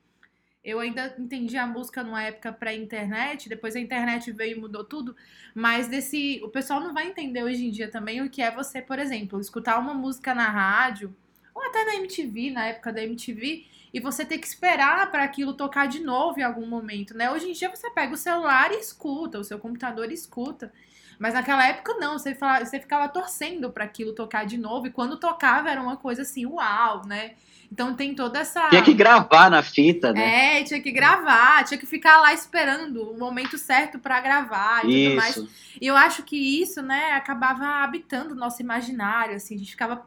[0.62, 5.16] eu ainda entendi a música numa época pré-internet, depois a internet veio e mudou tudo,
[5.54, 8.82] mas desse, o pessoal não vai entender hoje em dia também o que é você,
[8.82, 11.16] por exemplo, escutar uma música na rádio,
[11.54, 15.52] ou até na MTV, na época da MTV, e você ter que esperar para aquilo
[15.52, 17.30] tocar de novo em algum momento, né?
[17.30, 20.72] Hoje em dia você pega o celular e escuta, o seu computador e escuta.
[21.18, 24.90] Mas naquela época não, você, falava, você ficava torcendo para aquilo tocar de novo, e
[24.90, 27.34] quando tocava era uma coisa assim, uau, né?
[27.70, 28.68] Então tem toda essa.
[28.68, 30.60] Tinha que gravar na fita, né?
[30.60, 35.04] É, tinha que gravar, tinha que ficar lá esperando o momento certo para gravar e
[35.04, 35.36] tudo mais.
[35.80, 40.06] E eu acho que isso, né, acabava habitando o nosso imaginário, assim, a gente ficava.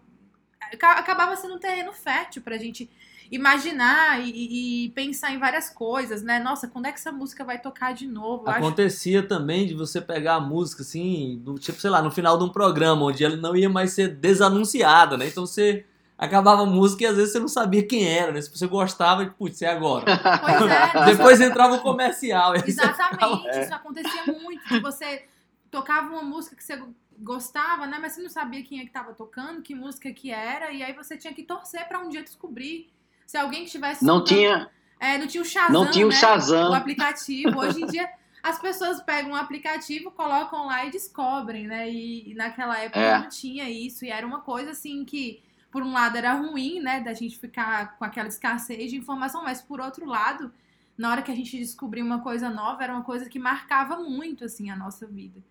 [0.81, 2.89] Acabava sendo um terreno fértil pra gente
[3.31, 6.39] imaginar e, e, pensar em várias coisas, né?
[6.39, 8.49] Nossa, quando é que essa música vai tocar de novo?
[8.49, 9.27] Acontecia acho...
[9.27, 12.49] também de você pegar a música assim, do, tipo, sei lá, no final de um
[12.49, 15.27] programa, onde ela não ia mais ser desanunciada, né?
[15.27, 15.85] Então você
[16.17, 18.41] acabava a música e às vezes você não sabia quem era, né?
[18.41, 20.05] Se você gostava, putz, é agora.
[20.05, 21.05] Pois é.
[21.17, 22.55] Depois entrava o comercial.
[22.55, 23.61] Exatamente, ficava...
[23.61, 24.63] isso acontecia muito.
[24.63, 25.25] Que você
[25.69, 26.81] tocava uma música que você
[27.17, 27.97] gostava, né?
[27.99, 30.93] Mas você não sabia quem é que estava tocando, que música que era, e aí
[30.93, 32.93] você tinha que torcer para um dia descobrir.
[33.25, 34.03] Se alguém tivesse.
[34.03, 34.69] Não tinha.
[34.99, 35.71] É, não tinha o Shazam.
[35.71, 36.15] Não tinha o né?
[36.15, 36.71] Shazam.
[36.71, 37.59] O aplicativo.
[37.59, 38.09] Hoje em dia.
[38.43, 41.89] As pessoas pegam um aplicativo, colocam lá e descobrem, né?
[41.89, 43.17] E, e naquela época é.
[43.17, 44.05] não tinha isso.
[44.05, 47.97] E era uma coisa assim que por um lado era ruim, né, da gente ficar
[47.97, 50.49] com aquela escassez de informação, mas por outro lado,
[50.97, 54.45] na hora que a gente descobriu uma coisa nova, era uma coisa que marcava muito,
[54.45, 55.43] assim, a nossa vida.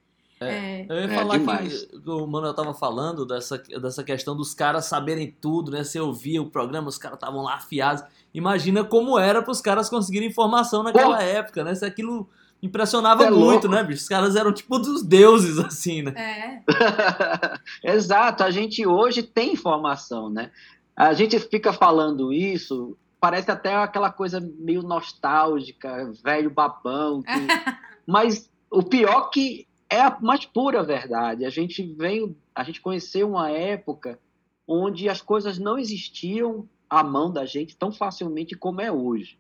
[0.48, 4.54] É, é, eu ia falar é que o Manuel tava falando dessa, dessa questão dos
[4.54, 5.84] caras saberem tudo, né?
[5.84, 8.04] Você ouvia o programa, os caras estavam lá afiados.
[8.32, 11.22] Imagina como era para os caras conseguirem informação naquela Pô.
[11.22, 11.74] época, né?
[11.74, 12.28] Se aquilo
[12.62, 13.68] impressionava é muito, louco.
[13.68, 14.02] né, bicho?
[14.02, 16.14] Os caras eram tipo dos deuses, assim, né?
[16.16, 16.62] É.
[17.94, 20.50] Exato, a gente hoje tem informação, né?
[20.96, 27.22] A gente fica falando isso, parece até aquela coisa meio nostálgica, velho babão.
[27.22, 27.32] Que...
[28.06, 31.44] Mas o pior que é a mais pura verdade.
[31.44, 34.18] A gente vem, a gente conheceu uma época
[34.66, 39.38] onde as coisas não existiam à mão da gente tão facilmente como é hoje.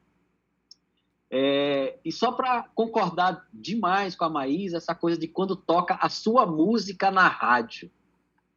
[1.30, 6.08] É, e só para concordar demais com a Maísa, essa coisa de quando toca a
[6.08, 7.90] sua música na rádio.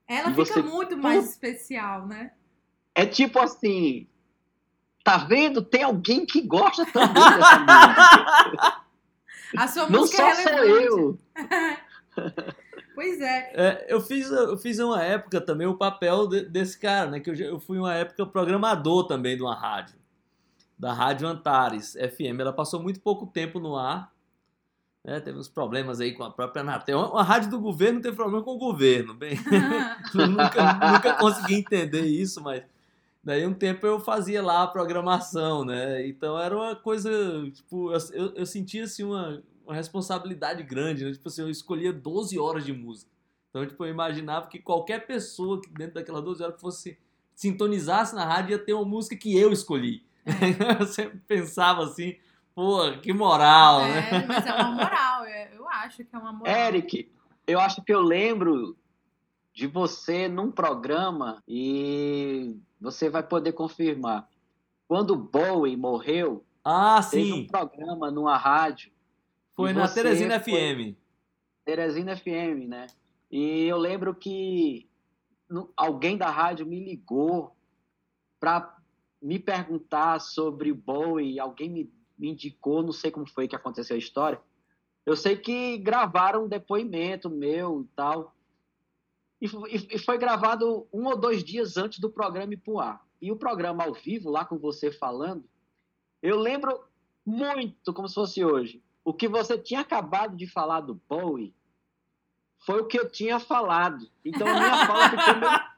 [0.07, 0.61] Ela fica você...
[0.61, 2.31] muito mais especial, né?
[2.93, 4.07] É tipo assim,
[5.03, 5.63] tá vendo?
[5.63, 8.87] Tem alguém que gosta também dessa música.
[9.57, 11.19] A sua Não música só é sou eu.
[12.95, 13.51] pois é.
[13.53, 13.85] é.
[13.89, 17.19] eu, fiz, eu fiz uma época também o papel de, desse cara, né?
[17.19, 19.95] Que eu, eu fui uma época programador também de uma rádio.
[20.77, 22.39] Da Rádio Antares FM.
[22.39, 24.11] Ela passou muito pouco tempo no ar.
[25.03, 26.99] Né, teve uns problemas aí com a própria Anatel.
[26.99, 29.13] Uma rádio do governo tem problema com o governo.
[29.13, 29.39] Bem,
[30.13, 32.63] nunca, nunca consegui entender isso, mas
[33.27, 36.07] Daí um tempo eu fazia lá a programação, né?
[36.07, 37.11] Então era uma coisa,
[37.51, 41.11] tipo, eu, eu sentia assim uma, uma responsabilidade grande, né?
[41.11, 43.11] Tipo assim, eu escolhia 12 horas de música.
[43.49, 46.97] Então, tipo, eu imaginava que qualquer pessoa que dentro daquelas 12 horas que fosse
[47.35, 50.05] sintonizasse na rádio ia ter uma música que eu escolhi.
[50.25, 50.31] É.
[50.81, 52.15] eu sempre pensava assim,
[52.55, 54.25] pô, que moral, é, né?
[54.27, 56.55] Mas é uma moral, é, eu acho que é uma moral.
[56.55, 57.11] Eric,
[57.45, 58.77] eu acho que eu lembro
[59.53, 64.29] de você num programa e você vai poder confirmar.
[64.87, 67.41] Quando Bowie morreu, ah, teve sim.
[67.41, 68.91] um programa numa rádio.
[69.57, 70.95] Foi na Teresina FM.
[71.65, 72.85] Teresina FM, né?
[73.31, 74.87] E eu lembro que
[75.75, 77.57] alguém da rádio me ligou
[78.39, 78.77] para
[79.19, 83.99] me perguntar sobre Bowie, alguém me, me indicou, não sei como foi que aconteceu a
[83.99, 84.39] história.
[85.03, 88.35] Eu sei que gravaram um depoimento meu e tal
[89.41, 93.03] e, foi gravado um ou dois dias antes do programa ir pro ar.
[93.19, 95.43] E o programa ao vivo, lá com você falando,
[96.21, 96.79] eu lembro
[97.25, 101.55] muito, como se fosse hoje, o que você tinha acabado de falar do Bowie
[102.59, 104.05] foi o que eu tinha falado.
[104.25, 105.77] Então a minha fala ficou meio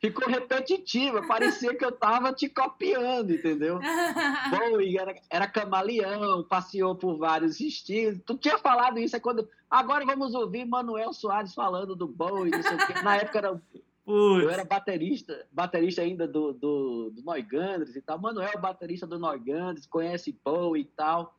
[0.00, 3.80] ficou repetitiva, parecia que eu tava te copiando, entendeu?
[4.56, 8.20] Bowie era, era camaleão, passeou por vários estilos.
[8.24, 9.48] Tu tinha falado isso, é quando.
[9.68, 13.02] Agora vamos ouvir Manuel Soares falando do Bowie, não sei o quê.
[13.02, 13.62] Na época era.
[14.06, 18.16] Eu era baterista, baterista ainda do, do, do Noigandres e tal.
[18.20, 21.34] Manuel, baterista do Noigandres, conhece Bowie e tal.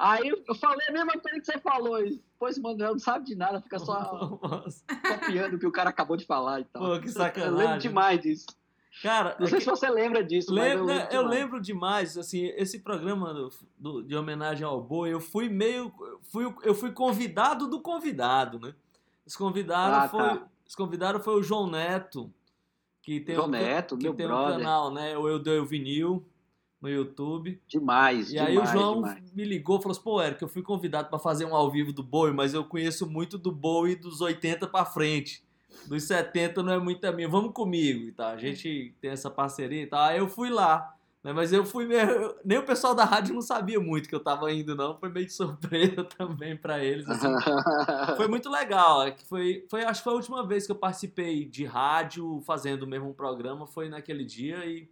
[0.00, 1.98] Aí eu falei a mesma coisa que você falou.
[2.38, 4.38] Pois o Manuel não sabe de nada, fica só
[5.06, 6.82] copiando o que o cara acabou de falar e tal.
[6.82, 7.52] Pô, que sacanagem.
[7.52, 8.46] Eu lembro demais disso.
[9.02, 12.18] Cara, não sei é se você lembra disso, lembro, mas eu, lembro, eu lembro demais,
[12.18, 15.92] assim, esse programa do, do, de homenagem ao Boi, eu fui meio,
[16.30, 18.74] fui, eu fui convidado do convidado, né?
[19.26, 20.46] Esse convidado ah, foi, tá.
[20.66, 22.32] esse convidado foi o João Neto,
[23.00, 24.56] que tem João um, Neto, que meu tem brother.
[24.56, 25.16] um canal, né?
[25.16, 26.26] O Eu Dei o Vinil,
[26.80, 27.60] no YouTube.
[27.68, 29.32] Demais, E demais, aí o João demais.
[29.32, 31.92] me ligou e falou assim, pô, Eric, eu fui convidado para fazer um ao vivo
[31.92, 35.44] do Bowie, mas eu conheço muito do Bowie dos 80 para frente.
[35.86, 38.30] Dos 70 não é muito a minha, vamos comigo e tal.
[38.30, 40.00] A gente tem essa parceria e tal.
[40.00, 41.32] Aí eu fui lá, né?
[41.32, 42.34] Mas eu fui meio...
[42.44, 44.98] Nem o pessoal da rádio não sabia muito que eu tava indo, não.
[44.98, 47.08] Foi meio de surpresa também para eles.
[47.08, 47.28] Assim.
[48.16, 49.02] foi muito legal.
[49.02, 52.86] É foi, foi, acho que foi a última vez que eu participei de rádio fazendo
[52.86, 54.88] mesmo um programa, foi naquele dia e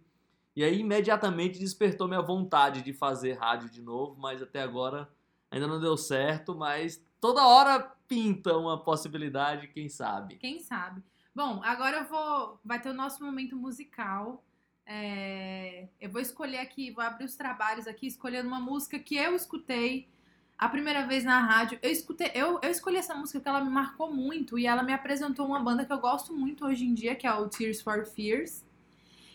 [0.59, 5.09] e aí imediatamente despertou minha vontade de fazer rádio de novo, mas até agora
[5.49, 10.35] ainda não deu certo, mas toda hora pinta uma possibilidade, quem sabe.
[10.35, 11.01] Quem sabe.
[11.33, 12.59] Bom, agora eu vou.
[12.61, 14.43] Vai ter o nosso momento musical.
[14.85, 19.37] É, eu vou escolher aqui, vou abrir os trabalhos aqui, escolhendo uma música que eu
[19.37, 20.09] escutei
[20.57, 21.79] a primeira vez na rádio.
[21.81, 24.91] Eu escutei, eu, eu escolhi essa música porque ela me marcou muito e ela me
[24.91, 28.05] apresentou uma banda que eu gosto muito hoje em dia, que é o Tears for
[28.05, 28.67] Fears.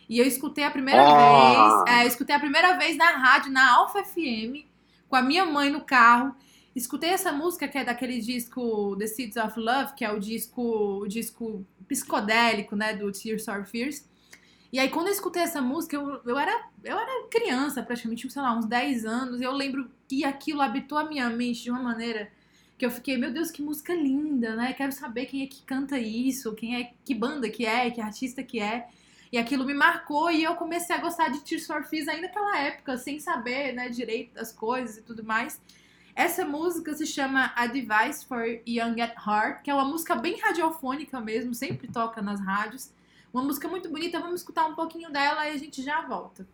[0.08, 1.84] E eu escutei a primeira oh.
[1.84, 4.66] vez, é, escutei a primeira vez na rádio, na Alfa FM,
[5.08, 6.34] com a minha mãe no carro.
[6.74, 11.00] Escutei essa música que é daquele disco The Seeds of Love, que é o disco,
[11.02, 14.04] o disco psicodélico, né, do Tears for Fears.
[14.72, 18.42] E aí, quando eu escutei essa música, eu, eu, era, eu era criança, praticamente, sei
[18.42, 21.80] lá, uns 10 anos, e eu lembro que aquilo habitou a minha mente de uma
[21.80, 22.28] maneira
[22.76, 24.72] que eu fiquei, meu Deus, que música linda, né?
[24.72, 28.42] Quero saber quem é que canta isso, quem é, que banda que é, que artista
[28.42, 28.88] que é.
[29.34, 32.56] E aquilo me marcou e eu comecei a gostar de Tears for Fears ainda naquela
[32.56, 35.60] época, sem saber, né, direito das coisas e tudo mais.
[36.14, 40.38] Essa música se chama A Device for Young at Heart, que é uma música bem
[40.38, 42.92] radiofônica mesmo, sempre toca nas rádios.
[43.32, 46.46] Uma música muito bonita, vamos escutar um pouquinho dela e a gente já volta.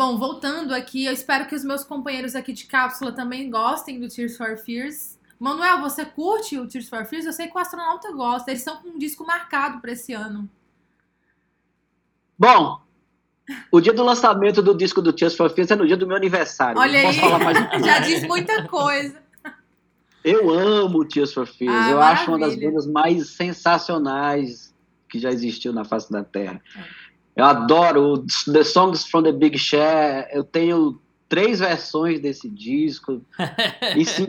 [0.00, 4.08] Bom, voltando aqui, eu espero que os meus companheiros aqui de cápsula também gostem do
[4.08, 5.18] Tears for Fears.
[5.38, 7.26] Manuel, você curte o Tears for Fears?
[7.26, 8.50] Eu sei que o astronauta gosta.
[8.50, 10.48] Eles estão com um disco marcado para esse ano.
[12.38, 12.80] Bom,
[13.70, 16.16] o dia do lançamento do disco do Tears for Fears é no dia do meu
[16.16, 16.80] aniversário.
[16.80, 17.14] Olha aí,
[17.84, 19.22] já diz muita coisa.
[20.24, 21.74] Eu amo Tears for Fears.
[21.74, 22.22] Ah, eu maravilha.
[22.22, 24.74] acho uma das bandas mais sensacionais
[25.10, 26.58] que já existiu na face da Terra.
[26.74, 27.09] É.
[27.36, 30.28] Eu adoro The Songs from the Big Share.
[30.32, 33.22] Eu tenho três versões desse disco.
[33.96, 34.26] e sim,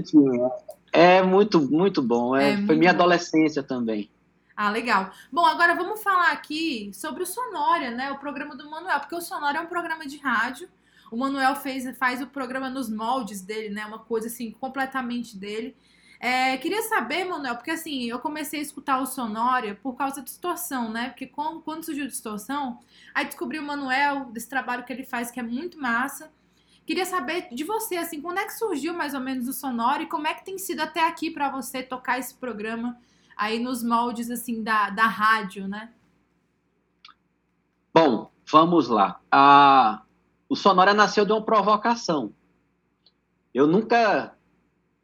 [0.91, 2.35] é muito, muito bom.
[2.35, 4.09] É, é foi minha adolescência também.
[4.55, 5.11] Ah, legal.
[5.31, 8.11] Bom, agora vamos falar aqui sobre o Sonória, né?
[8.11, 10.69] O programa do Manuel, porque o Sonória é um programa de rádio.
[11.11, 13.85] O Manuel fez, faz o programa nos moldes dele, né?
[13.85, 15.75] Uma coisa assim, completamente dele.
[16.23, 20.21] É, queria saber, Manuel, porque assim, eu comecei a escutar o Sonória por causa da
[20.21, 21.09] distorção, né?
[21.09, 22.77] Porque quando, quando surgiu a distorção,
[23.11, 26.31] aí descobri o Manuel, desse trabalho que ele faz, que é muito massa.
[26.85, 30.05] Queria saber de você, assim, quando é que surgiu mais ou menos o Sonora e
[30.05, 32.99] como é que tem sido até aqui para você tocar esse programa
[33.35, 35.91] aí nos moldes, assim, da, da rádio, né?
[37.91, 39.19] Bom, vamos lá.
[39.31, 40.03] A...
[40.47, 42.31] O Sonora nasceu de uma provocação.
[43.51, 44.35] Eu nunca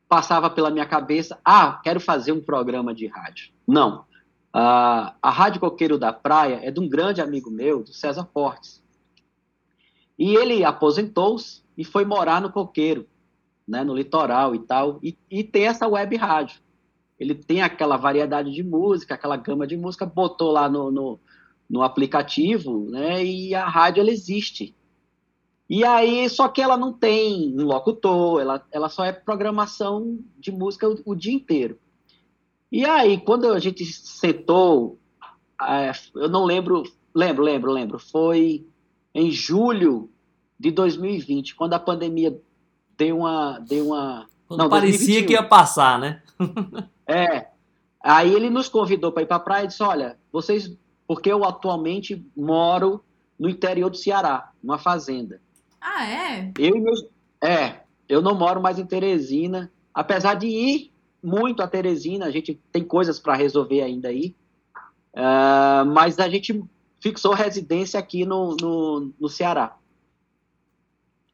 [0.07, 3.51] passava pela minha cabeça, ah, quero fazer um programa de rádio.
[3.67, 4.05] Não.
[4.55, 8.83] Uh, a Rádio Coqueiro da Praia é de um grande amigo meu, do César Fortes.
[10.17, 13.05] E ele aposentou-se e foi morar no Coqueiro,
[13.67, 16.61] né, no litoral e tal, e, e tem essa web rádio.
[17.19, 21.19] Ele tem aquela variedade de música, aquela gama de música, botou lá no, no,
[21.69, 24.75] no aplicativo, né, e a rádio ela existe.
[25.69, 30.51] E aí, só que ela não tem um locutor, ela, ela só é programação de
[30.51, 31.77] música o, o dia inteiro.
[32.71, 34.97] E aí, quando a gente sentou,
[35.61, 38.65] é, eu não lembro, lembro, lembro, lembro, foi
[39.13, 40.09] em julho
[40.59, 42.39] de 2020, quando a pandemia
[42.97, 43.59] deu uma.
[43.59, 45.27] Deu uma quando não, parecia 2021.
[45.27, 46.21] que ia passar, né?
[47.05, 47.47] é.
[48.01, 50.75] Aí ele nos convidou para ir para a praia e disse: Olha, vocês.
[51.05, 53.01] Porque eu atualmente moro
[53.39, 55.39] no interior do Ceará, numa fazenda.
[55.89, 56.51] Ah, é?
[56.59, 57.05] Eu e meus.
[57.41, 59.71] É, eu não moro mais em Teresina.
[59.93, 60.91] Apesar de ir
[61.23, 64.35] muito a Teresina, a gente tem coisas para resolver ainda aí.
[65.13, 66.63] Uh, mas a gente
[66.99, 69.77] fixou residência aqui no, no, no Ceará.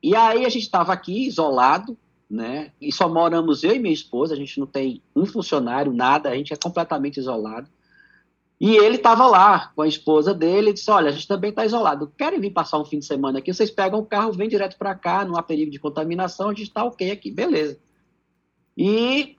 [0.01, 1.97] E aí a gente estava aqui isolado,
[2.29, 2.71] né?
[2.79, 6.35] E só moramos eu e minha esposa, a gente não tem um funcionário, nada, a
[6.35, 7.69] gente é completamente isolado.
[8.63, 11.65] E ele estava lá com a esposa dele e disse: Olha, a gente também está
[11.65, 12.13] isolado.
[12.17, 13.53] Querem vir passar um fim de semana aqui?
[13.53, 16.69] Vocês pegam o carro, vêm direto para cá, não há perigo de contaminação, a gente
[16.69, 17.77] está ok aqui, beleza.
[18.77, 19.35] E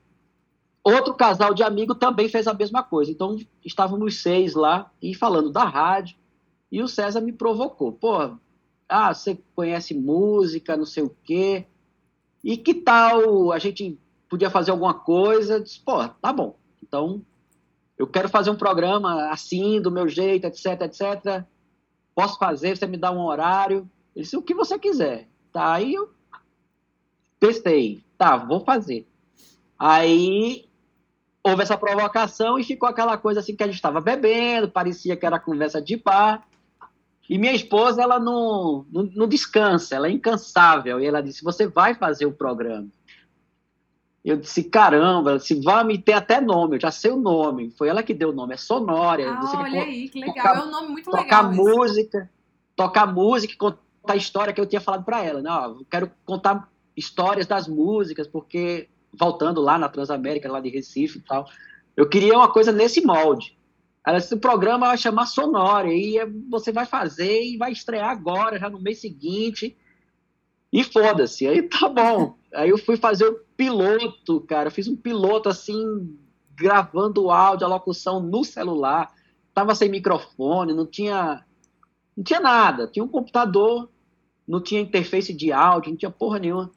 [0.82, 3.10] outro casal de amigo também fez a mesma coisa.
[3.10, 6.18] Então estávamos seis lá e falando da rádio.
[6.70, 8.36] E o César me provocou: Pô,
[8.86, 11.64] ah, você conhece música, não sei o quê.
[12.44, 15.60] E que tal a gente podia fazer alguma coisa?
[15.60, 16.58] Disse, Pô, tá bom.
[16.82, 17.22] Então
[17.96, 21.44] eu quero fazer um programa assim, do meu jeito, etc, etc.
[22.14, 23.88] Posso fazer, você me dá um horário.
[24.14, 25.28] Ele disse, o que você quiser.
[25.52, 26.12] Tá, aí eu
[27.38, 28.04] testei.
[28.18, 29.06] Tá, vou fazer.
[29.78, 30.66] Aí
[31.42, 35.26] houve essa provocação e ficou aquela coisa assim que a gente estava bebendo, parecia que
[35.26, 36.46] era conversa de bar.
[37.28, 41.00] E minha esposa, ela não, não, não descansa, ela é incansável.
[41.00, 42.88] E ela disse, você vai fazer o programa.
[44.24, 47.70] Eu disse, caramba, se vai me ter até nome, eu já sei o nome.
[47.76, 49.30] Foi ela que deu o nome, é Sonória.
[49.30, 50.34] Ah, olha que, aí, que legal.
[50.34, 51.50] Tocar, é um nome muito tocar legal.
[51.50, 52.30] Tocar música,
[52.74, 55.42] tocar música, contar a história que eu tinha falado para ela.
[55.42, 55.50] Né?
[55.50, 61.22] Ó, quero contar histórias das músicas, porque voltando lá na Transamérica, lá de Recife e
[61.22, 61.46] tal,
[61.94, 63.58] eu queria uma coisa nesse molde.
[64.06, 66.18] Ela disse, o programa vai chamar Sonória, e
[66.48, 69.76] você vai fazer e vai estrear agora, já no mês seguinte.
[70.72, 72.36] E foda-se, aí tá bom.
[72.54, 74.68] Aí eu fui fazer o piloto, cara.
[74.68, 76.16] Eu fiz um piloto assim,
[76.54, 79.12] gravando o áudio, a locução no celular.
[79.52, 81.44] Tava sem microfone, não tinha.
[82.16, 82.86] Não tinha nada.
[82.86, 83.88] Tinha um computador,
[84.46, 86.70] não tinha interface de áudio, não tinha porra nenhuma.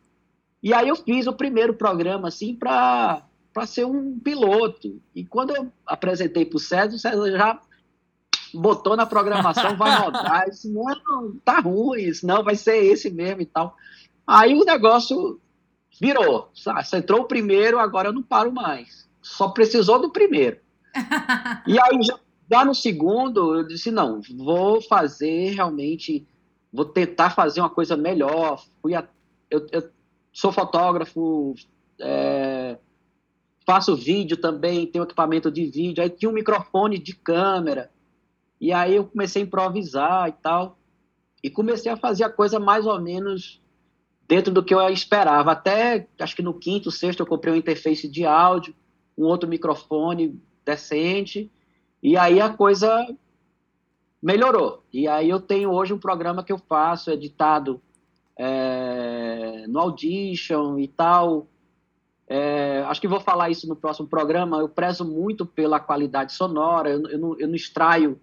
[0.62, 3.24] E aí eu fiz o primeiro programa, assim, pra,
[3.54, 5.00] pra ser um piloto.
[5.16, 7.62] E quando eu apresentei pro César, o César já
[8.54, 10.46] botou na programação, vai rodar.
[10.50, 13.76] Disse, não, tá ruim, não, vai ser esse mesmo e tal.
[14.26, 15.40] Aí o negócio
[16.00, 16.50] virou.
[16.54, 19.08] Você entrou o primeiro, agora eu não paro mais.
[19.22, 20.60] Só precisou do primeiro.
[21.68, 22.20] e aí, já,
[22.50, 26.26] já no segundo, eu disse, não, vou fazer realmente,
[26.72, 28.64] vou tentar fazer uma coisa melhor.
[28.82, 29.08] Fui a,
[29.50, 29.89] eu, eu
[30.32, 31.56] sou fotógrafo,
[32.00, 32.78] é,
[33.66, 37.91] faço vídeo também, tenho equipamento de vídeo, aí tinha um microfone de câmera.
[38.60, 40.78] E aí eu comecei a improvisar e tal.
[41.43, 43.62] e comecei a fazer a coisa mais ou menos
[44.28, 45.52] dentro do que eu esperava.
[45.52, 48.76] Até, acho que no quinto, sexto, eu comprei um interface de áudio,
[49.18, 51.50] um outro microfone decente,
[52.04, 53.08] e aí a coisa
[54.22, 54.84] melhorou.
[54.92, 57.82] E aí eu tenho hoje um programa que eu faço, editado
[58.38, 61.48] é, no Audition e tal.
[62.28, 64.60] É, acho que vou falar isso no próximo programa.
[64.60, 68.20] Eu prezo muito pela qualidade sonora, eu, eu, não, eu não, extraio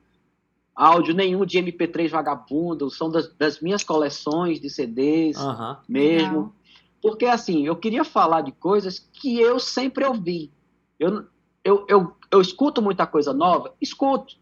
[0.74, 5.76] áudio nenhum de MP3 vagabundo, são das, das minhas coleções de CDs uhum.
[5.88, 6.28] mesmo.
[6.28, 6.54] Legal.
[7.00, 10.50] Porque, assim, eu queria falar de coisas que eu sempre ouvi.
[10.98, 11.26] Eu,
[11.62, 13.74] eu, eu, eu escuto muita coisa nova?
[13.80, 14.36] Escuto.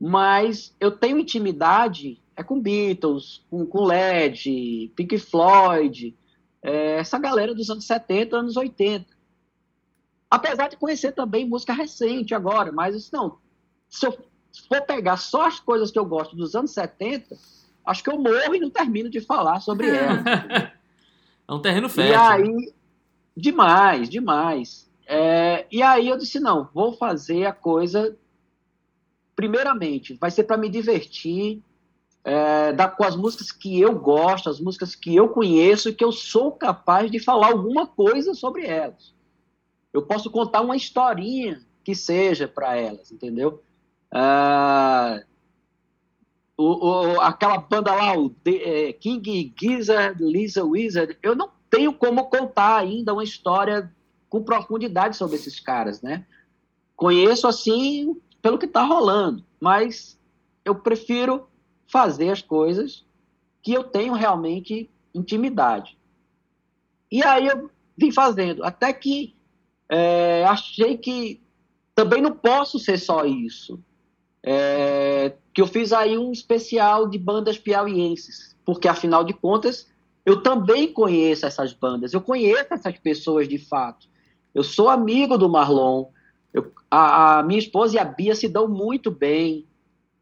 [0.00, 6.16] Mas eu tenho intimidade é com Beatles, com, com LED, Pink Floyd,
[6.62, 9.04] é, essa galera dos anos 70, anos 80.
[10.30, 13.38] Apesar de conhecer também música recente agora, mas não,
[13.88, 14.16] se eu
[14.68, 17.36] for pegar só as coisas que eu gosto dos anos 70,
[17.84, 20.22] acho que eu morro e não termino de falar sobre ela.
[21.46, 22.14] é um terreno fértil.
[22.14, 22.72] E aí,
[23.36, 24.90] demais, demais.
[25.06, 28.16] É, e aí eu disse, não, vou fazer a coisa,
[29.34, 31.62] primeiramente, vai ser para me divertir,
[32.24, 36.04] é, da, com as músicas que eu gosto, as músicas que eu conheço e que
[36.04, 39.14] eu sou capaz de falar alguma coisa sobre elas.
[39.92, 43.62] Eu posso contar uma historinha que seja para elas, entendeu?
[44.10, 45.22] Ah,
[46.56, 51.92] o, o, aquela banda lá, o The, é, King Gizzard, Lisa Wizard, eu não tenho
[51.92, 53.94] como contar ainda uma história
[54.28, 56.26] com profundidade sobre esses caras, né?
[56.96, 60.18] Conheço assim pelo que está rolando, mas
[60.64, 61.48] eu prefiro
[61.86, 63.06] fazer as coisas
[63.62, 65.96] que eu tenho realmente intimidade.
[67.10, 69.34] E aí eu vim fazendo, até que
[69.88, 71.40] é, achei que
[71.94, 73.82] também não posso ser só isso.
[74.50, 79.86] É, que eu fiz aí um especial de bandas piauienses, porque afinal de contas
[80.24, 84.08] eu também conheço essas bandas, eu conheço essas pessoas de fato.
[84.54, 86.06] Eu sou amigo do Marlon,
[86.54, 89.66] eu, a, a, minha esposa e a Bia se dão muito bem,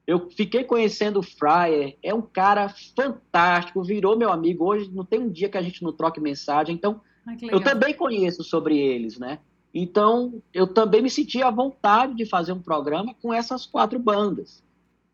[0.09, 4.65] eu fiquei conhecendo o Fryer, é um cara fantástico, virou meu amigo.
[4.65, 7.01] Hoje não tem um dia que a gente não troque mensagem, então
[7.43, 9.39] eu também conheço sobre eles, né?
[9.79, 14.65] Então eu também me senti à vontade de fazer um programa com essas quatro bandas.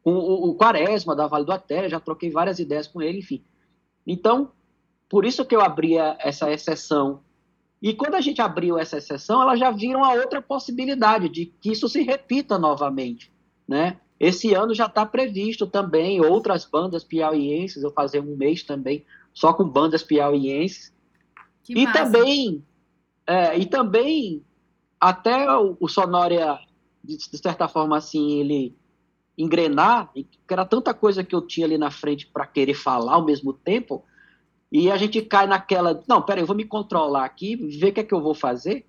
[0.04, 3.42] Com o, o Quaresma, da Vale do Até, já troquei várias ideias com ele, enfim.
[4.06, 4.52] Então,
[5.08, 7.22] por isso que eu abri essa exceção.
[7.82, 11.72] E quando a gente abriu essa exceção, elas já viram a outra possibilidade de que
[11.72, 13.32] isso se repita novamente,
[13.66, 13.98] né?
[14.18, 19.04] Esse ano já está previsto também outras bandas piauienses, eu fazer um mês também
[19.34, 20.94] só com bandas piauienses.
[21.64, 22.04] Que e massa.
[22.04, 22.64] também,
[23.26, 24.44] é, e também
[25.02, 26.60] até o, o Sonória,
[27.02, 28.76] de, de, certa forma assim, ele
[29.36, 33.24] engrenar, que era tanta coisa que eu tinha ali na frente para querer falar ao
[33.24, 34.04] mesmo tempo,
[34.70, 38.00] e a gente cai naquela, não, peraí, eu vou me controlar aqui, ver o que
[38.00, 38.86] é que eu vou fazer.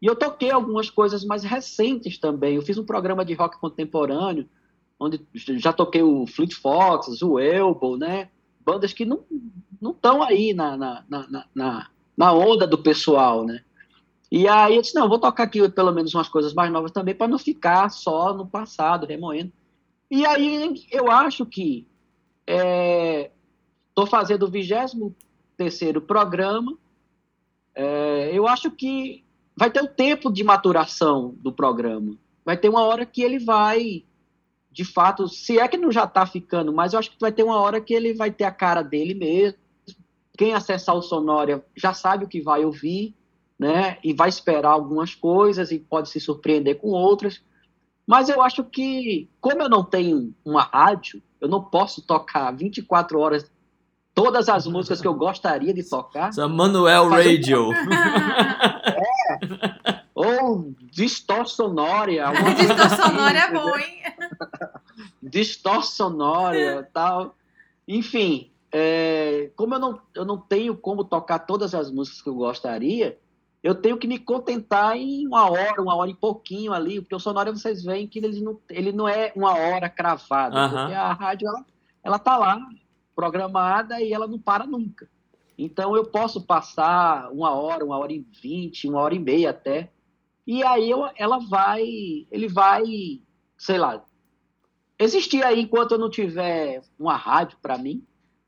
[0.00, 2.56] E eu toquei algumas coisas mais recentes também.
[2.56, 4.48] Eu fiz um programa de rock contemporâneo,
[4.98, 8.28] onde já toquei o Fleet Foxes, o Elbow, né?
[8.60, 9.24] Bandas que não
[9.80, 13.62] estão aí na, na, na, na, na onda do pessoal, né?
[14.34, 17.14] E aí eu disse, não, vou tocar aqui pelo menos umas coisas mais novas também,
[17.14, 19.52] para não ficar só no passado, remoendo.
[20.10, 21.86] E aí eu acho que
[22.46, 26.78] estou é, fazendo o 23 programa,
[27.74, 29.22] é, eu acho que
[29.54, 32.16] vai ter um tempo de maturação do programa.
[32.42, 34.02] Vai ter uma hora que ele vai
[34.70, 37.42] de fato, se é que não já está ficando, mas eu acho que vai ter
[37.42, 39.58] uma hora que ele vai ter a cara dele mesmo.
[40.38, 43.14] Quem acessar o Sonória já sabe o que vai ouvir,
[43.62, 43.98] né?
[44.02, 47.40] E vai esperar algumas coisas e pode se surpreender com outras.
[48.06, 53.18] Mas eu acho que, como eu não tenho uma rádio, eu não posso tocar 24
[53.18, 53.50] horas
[54.12, 56.28] todas as músicas que eu gostaria de tocar.
[56.28, 57.72] Essa Manuel Radio.
[58.92, 60.02] é.
[60.14, 62.26] Ou distorcionória.
[62.56, 64.02] distorcionória é bom, hein?
[65.22, 67.36] distorcionória tal.
[67.86, 72.34] Enfim, é, como eu não, eu não tenho como tocar todas as músicas que eu
[72.34, 73.18] gostaria,
[73.62, 77.20] eu tenho que me contentar em uma hora, uma hora e pouquinho ali, porque o
[77.20, 80.68] sonório vocês veem que ele não, ele não é uma hora cravada, uhum.
[80.70, 81.64] porque a rádio ela,
[82.02, 82.60] ela tá lá
[83.14, 85.08] programada e ela não para nunca.
[85.56, 89.92] Então eu posso passar uma hora, uma hora e vinte, uma hora e meia até,
[90.44, 91.84] e aí eu, ela vai,
[92.32, 92.82] ele vai,
[93.56, 94.02] sei lá,
[94.98, 98.04] existir aí enquanto eu não tiver uma rádio para mim,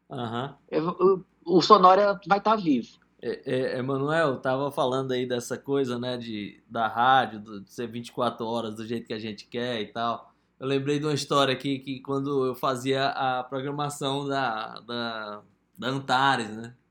[0.09, 0.53] uhum.
[0.69, 3.04] eu, o Sonora vai estar tá vivo.
[3.27, 8.45] É, é, Emanuel, tava falando aí dessa coisa, né, de, da rádio, de ser 24
[8.45, 10.31] horas do jeito que a gente quer e tal.
[10.61, 15.43] Eu lembrei de uma história aqui que quando eu fazia a programação da, da,
[15.79, 16.75] da Antares, né?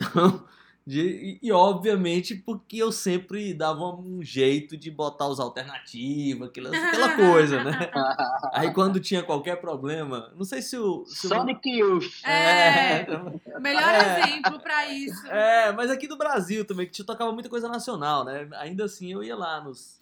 [0.00, 0.46] Então,
[0.86, 7.16] e, e, obviamente porque eu sempre dava um jeito de botar os alternativos, aquela, aquela
[7.16, 7.72] coisa, né?
[8.52, 11.06] Aí quando tinha qualquer problema, não sei se o.
[11.06, 12.22] Se Sonic Youth!
[12.22, 15.26] É, é, melhor é, exemplo para isso.
[15.28, 18.46] É, mas aqui do Brasil também, que tocava muita coisa nacional, né?
[18.56, 19.98] Ainda assim eu ia lá nos.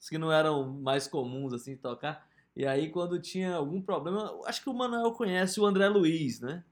[0.00, 2.24] Os que não eram mais comuns assim tocar.
[2.54, 6.62] E aí quando tinha algum problema, acho que o Manuel conhece o André Luiz, né?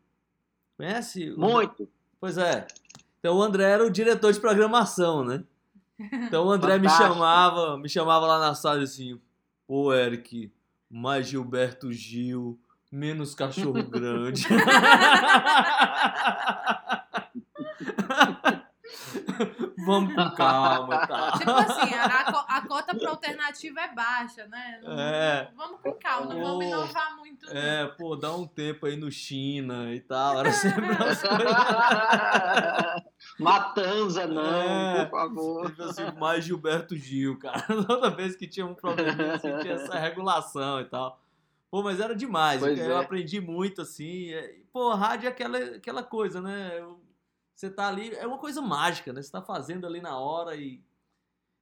[0.76, 1.30] Conhece?
[1.30, 1.88] Muito!
[2.20, 2.66] Pois é.
[3.21, 5.45] Então o André era o diretor de programação, né?
[5.99, 7.05] Então o André Fantástico.
[7.05, 9.21] me chamava, me chamava lá na sala assim,
[9.66, 10.51] pô, Eric,
[10.91, 12.59] mais Gilberto Gil,
[12.91, 14.47] menos cachorro grande.
[19.86, 21.32] Vamos com calma, tá?
[21.32, 24.80] Tipo assim, a, a cota para alternativa é baixa, né?
[24.82, 25.51] Não, é.
[25.57, 27.51] Vamos com calma, não vamos inovar muito.
[27.51, 27.95] É, não.
[27.97, 30.41] pô, dá um tempo aí no China e tal.
[30.41, 31.57] Era sempre umas coisas.
[33.38, 35.70] Matanza, não, é, por favor.
[35.70, 37.62] Tipo assim, mais Gilberto Gil, cara.
[37.86, 41.20] Toda vez que tinha um problema, assim, tinha essa regulação e tal.
[41.70, 42.61] Pô, mas era demais.
[42.61, 43.01] Pois eu é.
[43.01, 44.30] aprendi muito, assim.
[44.72, 46.72] Pô, rádio é aquela, aquela coisa, né?
[46.76, 47.01] Eu,
[47.61, 49.21] você tá ali, é uma coisa mágica, né?
[49.21, 50.81] Você tá fazendo ali na hora e,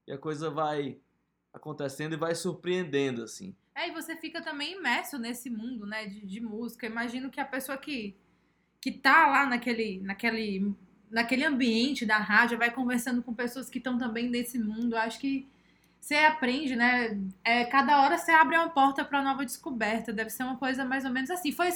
[0.07, 0.97] e a coisa vai
[1.53, 3.53] acontecendo e vai surpreendendo, assim.
[3.75, 6.87] É, e você fica também imerso nesse mundo, né, de, de música.
[6.87, 8.17] Imagino que a pessoa que,
[8.81, 10.73] que tá lá naquele, naquele,
[11.11, 14.97] naquele ambiente da rádio vai conversando com pessoas que estão também nesse mundo.
[14.97, 15.49] Acho que
[16.01, 17.21] você aprende, né?
[17.43, 20.13] É, cada hora você abre uma porta para nova descoberta.
[20.13, 21.51] Deve ser uma coisa mais ou menos assim.
[21.51, 21.69] Foi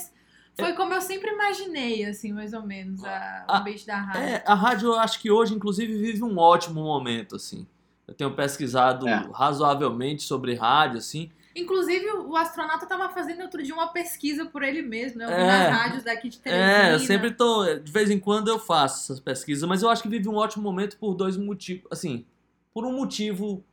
[0.55, 4.21] foi como eu sempre imaginei, assim, mais ou menos, a, a, o ambiente da rádio.
[4.21, 7.65] É, a rádio eu acho que hoje, inclusive, vive um ótimo momento, assim.
[8.07, 9.29] Eu tenho pesquisado é.
[9.33, 11.31] razoavelmente sobre rádio, assim.
[11.55, 15.25] Inclusive, o astronauta estava fazendo outro dia uma pesquisa por ele mesmo, né?
[15.25, 16.89] Ouvindo é, as rádios daqui de Teresina.
[16.89, 17.63] É, eu sempre tô...
[17.75, 20.63] De vez em quando eu faço essas pesquisas, mas eu acho que vive um ótimo
[20.63, 21.85] momento por dois motivos.
[21.91, 22.25] Assim,
[22.73, 23.63] por um motivo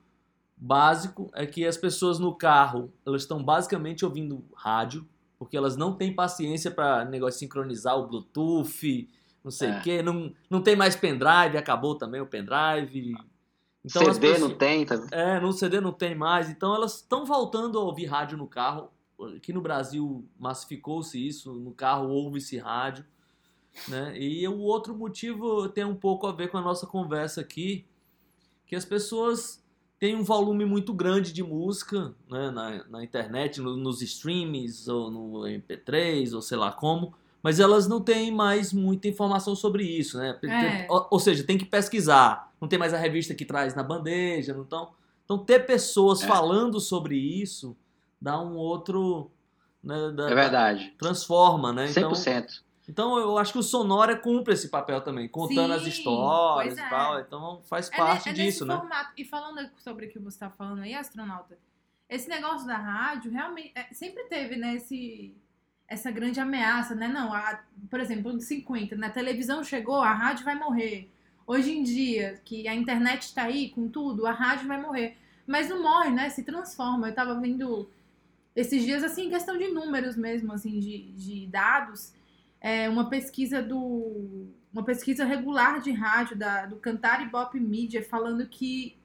[0.57, 5.09] básico, é que as pessoas no carro, elas estão basicamente ouvindo rádio,
[5.41, 9.09] porque elas não têm paciência para negócio sincronizar o Bluetooth,
[9.43, 9.81] não sei o é.
[9.81, 13.15] quê, não, não tem mais pendrive, acabou também o pendrive.
[13.83, 15.09] Então, CD pessoas, não tem também.
[15.11, 16.51] É, no CD não tem mais.
[16.51, 18.91] Então elas estão voltando a ouvir rádio no carro.
[19.35, 23.07] Aqui no Brasil massificou-se isso, no carro ouve-se rádio.
[23.89, 24.19] Né?
[24.19, 27.87] E o outro motivo tem um pouco a ver com a nossa conversa aqui,
[28.67, 29.60] que as pessoas
[30.01, 35.11] tem um volume muito grande de música né, na, na internet, no, nos streams, ou
[35.11, 40.17] no MP3, ou sei lá como, mas elas não têm mais muita informação sobre isso,
[40.19, 40.39] né?
[40.43, 40.87] É.
[40.89, 42.51] Ou, ou, seja, tem que pesquisar.
[42.59, 44.89] Não tem mais a revista que traz na bandeja, não tão,
[45.23, 46.27] então ter pessoas é.
[46.27, 47.77] falando sobre isso
[48.19, 49.31] dá um outro...
[49.85, 50.95] Né, dá, é verdade.
[50.99, 51.89] Transforma, né?
[51.89, 52.63] 100%.
[52.91, 56.85] Então, eu acho que o Sonora cumpre esse papel também, contando Sim, as histórias é.
[56.85, 57.21] e tal.
[57.21, 58.77] Então faz é parte é, é disso, né?
[58.77, 59.13] Formato.
[59.17, 61.57] E falando sobre o que você está falando aí, astronauta,
[62.09, 65.33] esse negócio da rádio realmente é, sempre teve, né, esse,
[65.87, 67.07] essa grande ameaça, né?
[67.07, 71.09] Não, a, por exemplo, anos 50, na né, televisão chegou, a rádio vai morrer.
[71.47, 75.17] Hoje em dia, que a internet está aí com tudo, a rádio vai morrer.
[75.47, 76.29] Mas não morre, né?
[76.29, 77.07] Se transforma.
[77.07, 77.89] Eu estava vendo
[78.57, 82.19] esses dias, assim, questão de números mesmo, assim, de, de dados
[82.61, 88.47] é, uma pesquisa do uma pesquisa regular de rádio da, do Cantar Ibope Media falando
[88.47, 88.97] que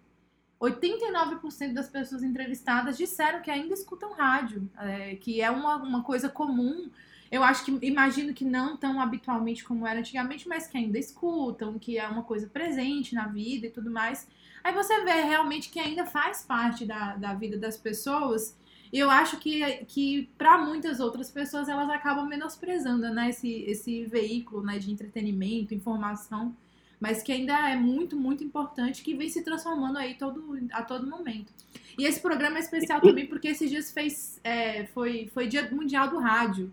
[0.61, 6.29] 89% das pessoas entrevistadas disseram que ainda escutam rádio, é, que é uma, uma coisa
[6.29, 6.89] comum.
[7.31, 11.79] Eu acho que, imagino que não tão habitualmente como era antigamente, mas que ainda escutam,
[11.79, 14.27] que é uma coisa presente na vida e tudo mais.
[14.63, 18.55] Aí você vê realmente que ainda faz parte da, da vida das pessoas
[18.91, 24.05] e eu acho que, que para muitas outras pessoas, elas acabam menosprezando né, esse, esse
[24.05, 26.55] veículo né, de entretenimento, informação,
[26.99, 31.07] mas que ainda é muito, muito importante, que vem se transformando aí todo, a todo
[31.07, 31.51] momento.
[31.97, 36.09] E esse programa é especial também porque esses dias fez, é, foi, foi Dia Mundial
[36.09, 36.71] do Rádio.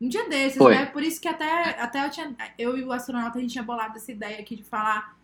[0.00, 0.74] Um dia desses, foi.
[0.74, 0.86] né?
[0.86, 3.96] Por isso que até, até eu, tinha, eu e o astronauta, a gente tinha bolado
[3.96, 5.16] essa ideia aqui de falar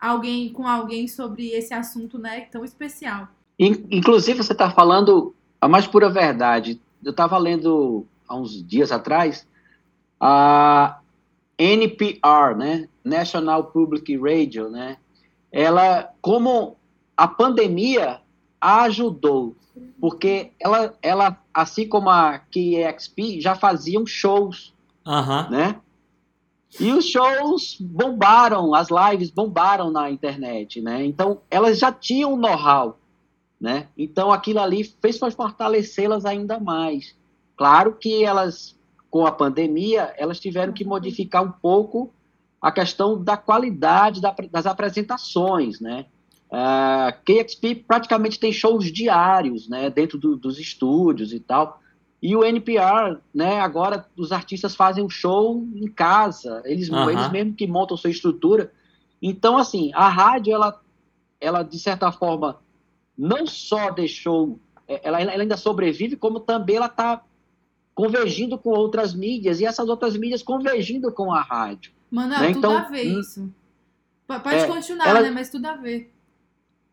[0.00, 3.28] alguém com alguém sobre esse assunto, né, tão especial.
[3.58, 5.32] Inclusive, você está falando
[5.62, 6.80] a mais pura verdade.
[7.04, 9.46] Eu estava lendo há uns dias atrás
[10.20, 10.98] a
[11.56, 14.96] NPR, né, National Public Radio, né,
[15.52, 16.76] ela, como
[17.16, 18.20] a pandemia
[18.60, 19.54] ajudou,
[20.00, 24.74] porque ela, ela assim como a KEXP, já faziam shows,
[25.50, 25.76] né,
[26.80, 32.98] e os shows bombaram, as lives bombaram na internet, né, então elas já tinham know-how,
[33.62, 33.86] né?
[33.96, 37.14] Então aquilo ali fez para fortalecê-las ainda mais.
[37.56, 38.76] Claro que elas,
[39.08, 42.12] com a pandemia, elas tiveram que modificar um pouco
[42.60, 46.06] a questão da qualidade da, das apresentações, né?
[46.50, 51.80] Uh, KXP praticamente tem shows diários, né, dentro do, dos estúdios e tal.
[52.20, 57.08] E o NPR, né, agora os artistas fazem um show em casa, eles, uhum.
[57.08, 58.70] eles mesmos que montam sua estrutura.
[59.20, 60.78] Então, assim, a rádio, ela,
[61.40, 62.60] ela de certa forma,
[63.16, 64.58] não só deixou,
[64.88, 67.22] é, ela, ela ainda sobrevive, como também ela está
[67.94, 71.92] convergindo com outras mídias e essas outras mídias convergindo com a rádio.
[72.10, 72.48] Mano, né?
[72.48, 73.52] tudo então, a ver isso.
[74.26, 75.30] Pode é, continuar, ela, né?
[75.30, 76.12] Mas tudo a ver.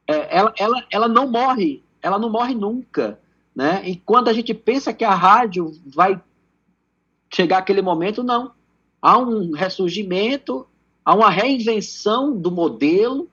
[0.07, 3.19] É, ela, ela, ela não morre, ela não morre nunca,
[3.55, 3.87] né?
[3.87, 6.21] E quando a gente pensa que a rádio vai
[7.33, 8.51] chegar aquele momento, não.
[9.01, 10.67] Há um ressurgimento,
[11.05, 13.29] há uma reinvenção do modelo,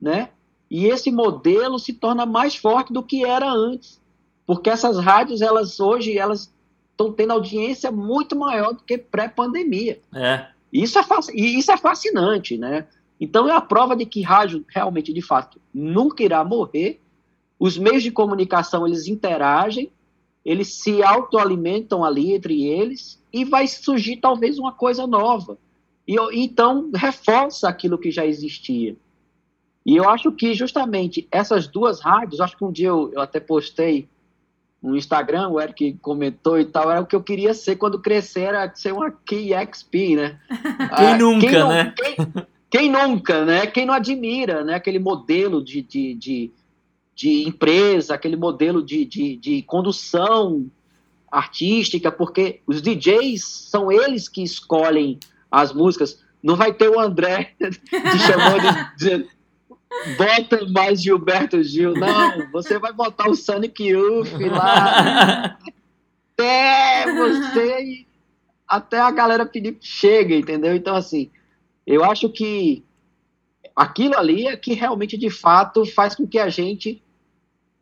[0.00, 0.30] né?
[0.70, 4.00] E esse modelo se torna mais forte do que era antes,
[4.46, 6.52] porque essas rádios, elas hoje, elas
[6.90, 10.00] estão tendo audiência muito maior do que pré-pandemia.
[10.14, 10.46] É.
[10.72, 11.04] Isso é,
[11.34, 12.86] isso é fascinante, né?
[13.20, 17.00] Então é a prova de que rádio realmente, de fato, nunca irá morrer.
[17.58, 19.90] Os meios de comunicação eles interagem,
[20.44, 25.58] eles se autoalimentam ali entre eles e vai surgir talvez uma coisa nova.
[26.06, 28.96] E então reforça aquilo que já existia.
[29.86, 33.38] E eu acho que justamente essas duas rádios, acho que um dia eu, eu até
[33.38, 34.08] postei
[34.82, 38.42] no Instagram, o Eric comentou e tal, era o que eu queria ser quando crescer,
[38.42, 40.40] era ser uma KXP, né?
[40.96, 41.94] quem ah, nunca, quem não, né?
[41.96, 42.16] Quem,
[42.68, 43.66] quem, nunca, né?
[43.68, 44.74] Quem não admira, né?
[44.74, 46.50] Aquele modelo de, de, de,
[47.14, 50.66] de empresa, aquele modelo de, de, de condução
[51.30, 56.24] artística, porque os DJs são eles que escolhem as músicas.
[56.42, 59.35] Não vai ter o André te chamando de,
[60.16, 61.94] Bota mais Gilberto Gil.
[61.94, 65.58] Não, você vai botar o Sonic Youth lá.
[66.36, 68.06] até você.
[68.68, 70.74] Até a galera pedir que chega, entendeu?
[70.74, 71.30] Então, assim,
[71.86, 72.84] eu acho que
[73.74, 77.02] aquilo ali é que realmente, de fato, faz com que a gente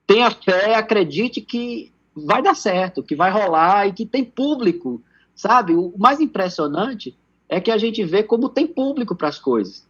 [0.06, 5.02] tenha fé, acredite que vai dar certo, que vai rolar e que tem público,
[5.34, 5.74] sabe?
[5.74, 7.16] O mais impressionante
[7.48, 9.86] é que a gente vê como tem público para as coisas.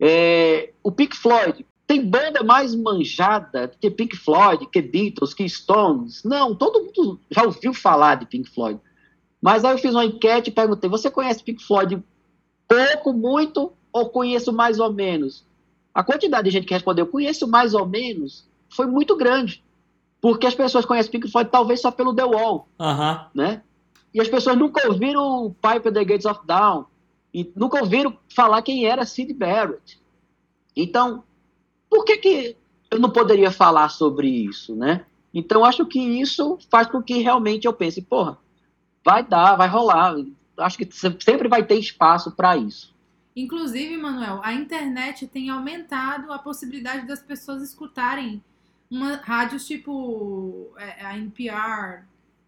[0.00, 6.22] É, o Pink Floyd tem banda mais manjada que Pink Floyd, que Beatles, que Stones.
[6.22, 8.78] Não, todo mundo já ouviu falar de Pink Floyd.
[9.40, 12.02] Mas aí eu fiz uma enquete e perguntei: você conhece Pink Floyd
[12.68, 15.46] pouco, muito ou conheço mais ou menos?
[15.94, 19.64] A quantidade de gente que respondeu conheço mais ou menos foi muito grande.
[20.20, 22.68] Porque as pessoas conhecem Pink Floyd talvez só pelo The Wall.
[22.78, 23.26] Uh -huh.
[23.34, 23.62] né?
[24.12, 26.84] E as pessoas nunca ouviram o Pipe the Gates of Dawn
[27.32, 30.00] e nunca ouviram falar quem era Sid Barrett.
[30.74, 31.24] Então,
[31.88, 32.56] por que, que
[32.90, 35.04] eu não poderia falar sobre isso, né?
[35.32, 38.38] Então, acho que isso faz com que realmente eu pense, porra,
[39.04, 40.16] vai dar, vai rolar.
[40.56, 42.94] Acho que sempre vai ter espaço para isso.
[43.36, 48.42] Inclusive, Manuel, a internet tem aumentado a possibilidade das pessoas escutarem
[48.90, 52.04] uma rádios tipo é, a NPR,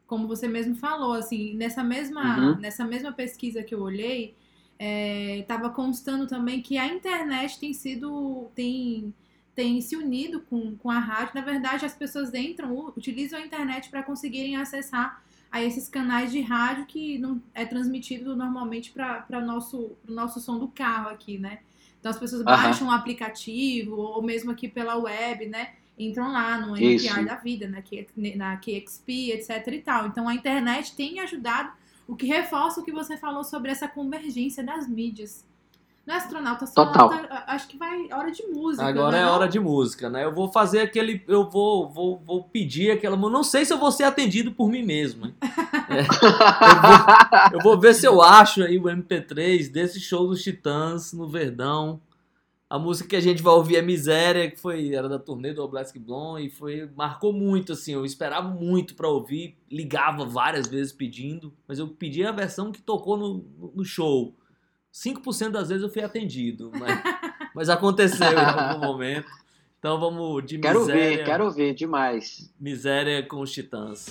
[0.06, 2.58] como você mesmo falou, assim, nessa mesma, uhum.
[2.58, 4.34] nessa mesma pesquisa que eu olhei,
[4.80, 9.14] estava é, constando também que a internet tem sido tem
[9.54, 11.34] tem se unido com, com a rádio.
[11.34, 16.40] Na verdade, as pessoas entram, utilizam a internet para conseguirem acessar a esses canais de
[16.40, 21.58] rádio que não é transmitido normalmente para o nosso, nosso som do carro aqui, né?
[21.98, 25.74] Então as pessoas baixam o um aplicativo, ou mesmo aqui pela web, né?
[25.98, 27.82] Entram lá no NPR da vida, na,
[28.36, 30.06] na KXP, etc e tal.
[30.06, 31.70] Então a internet tem ajudado
[32.10, 35.48] o que reforça o que você falou sobre essa convergência das mídias.
[36.04, 37.08] No astronauta só Total.
[37.46, 38.84] acho que vai hora de música.
[38.84, 39.22] Agora né?
[39.22, 40.24] é hora de música, né?
[40.24, 41.22] Eu vou fazer aquele.
[41.28, 43.16] Eu vou, vou, vou pedir aquela.
[43.16, 45.26] Não sei se eu vou ser atendido por mim mesmo.
[45.88, 50.42] É, eu, vou, eu, vou, ver se eu acho aí o MP3 desse show dos
[50.42, 52.00] Titãs no Verdão.
[52.70, 55.60] A música que a gente vai ouvir é Miséria, que foi era da turnê do
[55.60, 60.92] Oblask Blonde e foi marcou muito assim, eu esperava muito para ouvir, ligava várias vezes
[60.92, 64.36] pedindo, mas eu pedi a versão que tocou no, no show.
[64.94, 67.02] 5% das vezes eu fui atendido, mas,
[67.56, 69.26] mas aconteceu em algum momento.
[69.80, 71.16] Então vamos de Quero Miséria.
[71.16, 72.54] ver, quero ver demais.
[72.60, 74.06] Miséria com os Titãs.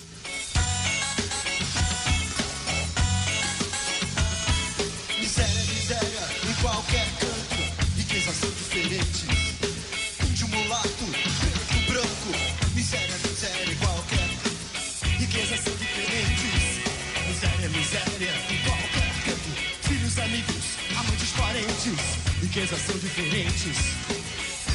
[22.59, 23.77] Riquezas são diferentes.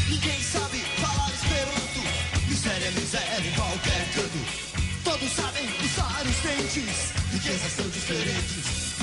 [0.08, 2.48] Ninguém sabe falar esperanto.
[2.48, 5.04] Miséria, em qualquer canto.
[5.04, 8.94] Todos sabem usar os dentes, riquezas são diferentes.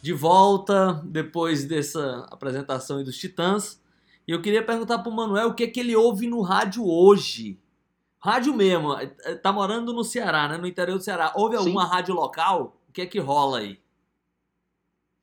[0.00, 3.80] de volta depois dessa apresentação dos Titãs.
[4.28, 7.58] E eu queria perguntar pro Manuel o que é que ele ouve no rádio hoje.
[8.24, 10.56] Rádio mesmo, eh, tá morando no Ceará, né?
[10.56, 11.30] No interior do Ceará.
[11.34, 11.66] Ouve Sim.
[11.66, 12.80] alguma rádio local?
[12.88, 13.78] O que é que rola aí?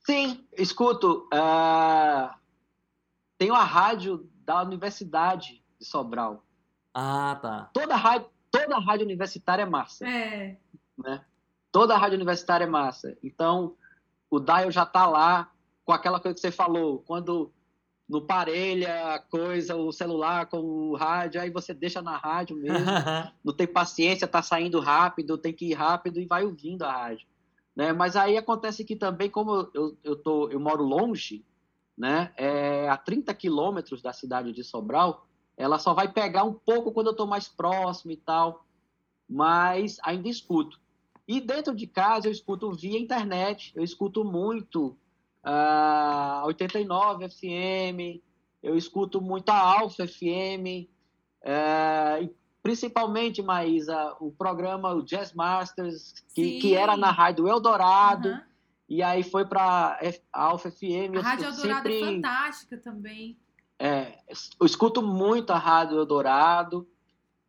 [0.06, 1.28] Sim, escuto.
[1.34, 2.38] ah,
[3.40, 6.44] tem uma rádio da Universidade de Sobral.
[6.94, 7.72] Ah, tá.
[7.74, 10.08] Toda rádio, toda rádio universitária é massa.
[10.08, 10.60] É.
[10.96, 11.26] né?
[11.72, 13.18] Toda a rádio universitária é massa.
[13.24, 13.76] Então,
[14.30, 15.50] o dial já tá lá
[15.84, 17.52] com aquela coisa que você falou, quando
[18.12, 22.86] não parelha a coisa, o celular com o rádio, aí você deixa na rádio mesmo,
[23.42, 27.26] não tem paciência, tá saindo rápido, tem que ir rápido e vai ouvindo a rádio,
[27.74, 27.94] né?
[27.94, 31.46] Mas aí acontece que também, como eu, eu, tô, eu moro longe,
[31.98, 32.34] né?
[32.36, 37.08] É, a 30 quilômetros da cidade de Sobral, ela só vai pegar um pouco quando
[37.08, 38.66] eu tô mais próximo e tal,
[39.30, 40.82] mas ainda escuto.
[41.26, 44.98] E dentro de casa eu escuto via internet, eu escuto muito
[45.44, 48.22] a 89 FM,
[48.62, 50.88] eu escuto muito a Alfa FM,
[51.44, 52.32] eh, e
[52.62, 58.44] principalmente, Maísa, o programa o Jazz Masters, que, que era na Rádio Eldorado, Aham.
[58.88, 60.00] e aí foi para
[60.32, 61.14] a Alfa FM.
[61.14, 63.38] A eu Rádio Eldorado é sempre, fantástica também.
[63.80, 64.20] é,
[64.60, 66.88] eu escuto muito a Rádio Eldorado,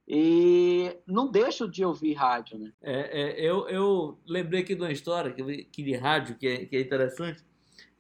[0.07, 2.73] e não deixo de ouvir rádio, né?
[2.83, 6.67] É, é, eu, eu lembrei aqui de uma história que, que de rádio que é,
[6.67, 7.45] que é interessante.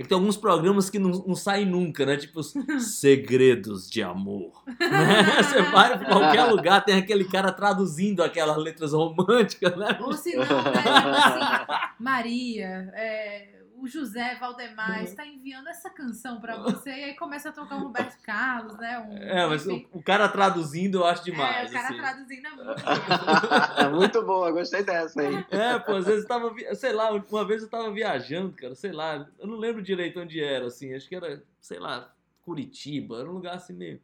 [0.02, 2.16] É que tem alguns programas que não, não saem nunca, né?
[2.16, 2.52] Tipo os
[2.98, 4.50] Segredos de Amor.
[4.66, 5.22] né?
[5.40, 9.98] Você vai pra qualquer lugar, tem aquele cara traduzindo aquelas letras românticas, né?
[10.00, 10.82] Ou se não, né?
[10.84, 11.66] Assim,
[12.00, 15.04] Maria, é, o José Valdemar Uhum.
[15.04, 18.98] está enviando essa canção pra você e aí começa a tocar um Roberto Carlos, né?
[19.00, 21.70] Um, É, mas o, o cara traduzindo eu acho É, demais.
[21.70, 21.96] o cara assim.
[21.98, 22.82] traduzindo é muito.
[23.96, 25.44] muito boa, gostei dessa aí.
[25.50, 28.92] É, pô, às vezes eu tava, sei lá, uma vez eu tava viajando, cara, sei
[28.92, 33.28] lá, eu não lembro direito onde era, assim, acho que era, sei lá, Curitiba, era
[33.28, 34.00] um lugar assim meio.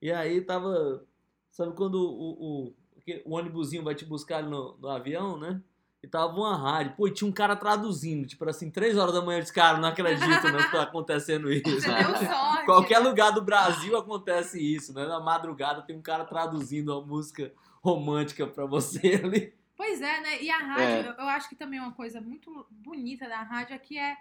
[0.00, 1.02] E aí tava,
[1.50, 2.74] sabe quando o, o,
[3.24, 5.60] o ônibusinho vai te buscar no, no avião, né?
[6.02, 9.20] E tava uma rádio, pô, e tinha um cara traduzindo, tipo assim, três horas da
[9.20, 11.64] manhã, eu disse, cara, não acredito, né, que tá acontecendo isso.
[11.80, 12.64] Você deu sorte.
[12.66, 13.08] Qualquer né?
[13.08, 15.06] lugar do Brasil acontece isso, né?
[15.06, 19.52] Na madrugada tem um cara traduzindo uma música romântica pra você ali.
[19.76, 20.40] Pois é, né?
[20.42, 21.08] E a rádio, É.
[21.08, 24.16] eu, eu acho que também uma coisa muito bonita da rádio é que é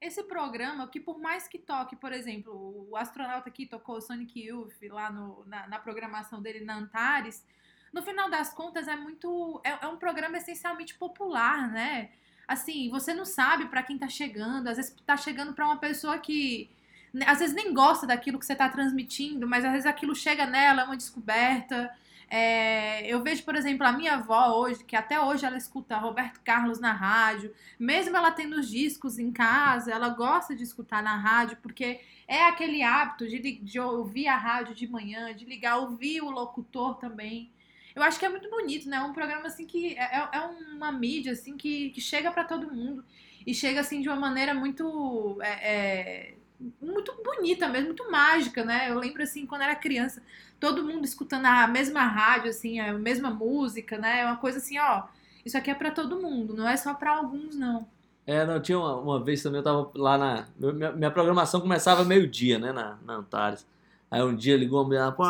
[0.00, 4.72] esse programa que, por mais que toque, por exemplo, o astronauta aqui tocou Sonic Youth
[4.90, 7.44] lá no- na, na programação dele na Antares,
[7.92, 9.60] no final das contas é muito.
[9.64, 12.10] É, é um programa essencialmente popular, né?
[12.46, 16.18] Assim, você não sabe pra quem tá chegando, às vezes tá chegando pra uma pessoa
[16.18, 16.70] que.
[17.12, 20.46] né, Às vezes nem gosta daquilo que você tá transmitindo, mas às vezes aquilo chega
[20.46, 21.90] nela, é uma descoberta.
[22.30, 26.40] É, eu vejo, por exemplo, a minha avó hoje, que até hoje ela escuta Roberto
[26.42, 31.16] Carlos na rádio, mesmo ela tendo os discos em casa, ela gosta de escutar na
[31.16, 36.20] rádio, porque é aquele hábito de, de ouvir a rádio de manhã, de ligar, ouvir
[36.20, 37.50] o locutor também.
[37.98, 38.96] Eu acho que é muito bonito, né?
[38.98, 40.40] É um programa assim que é, é- é
[40.74, 43.04] uma mídia assim que, que chega pra todo mundo
[43.46, 46.34] e chega assim de uma maneira muito é, é,
[46.80, 48.88] muito bonita mesmo, muito mágica, né?
[48.90, 50.22] Eu lembro assim quando era criança,
[50.60, 54.20] todo mundo escutando a mesma rádio, assim, a mesma música, né?
[54.20, 55.04] É uma coisa assim, ó.
[55.44, 57.86] Isso aqui é pra todo mundo, não é só pra alguns, não.
[58.26, 60.46] É, não, tinha uma, uma vez também, eu tava lá na.
[60.58, 63.66] Minha, minha programação começava meio-dia, né, na, na Antares.
[64.10, 65.24] Aí um dia ligou a mulher, pô,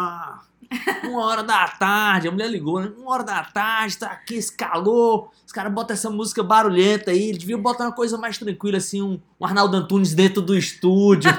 [1.05, 2.93] uma hora da tarde, a mulher ligou, né?
[2.97, 7.31] Uma hora da tarde, tá aqui esse calor, os caras botam essa música barulhenta aí,
[7.31, 11.31] eles deviam botar uma coisa mais tranquila, assim, um, um Arnaldo Antunes dentro do estúdio.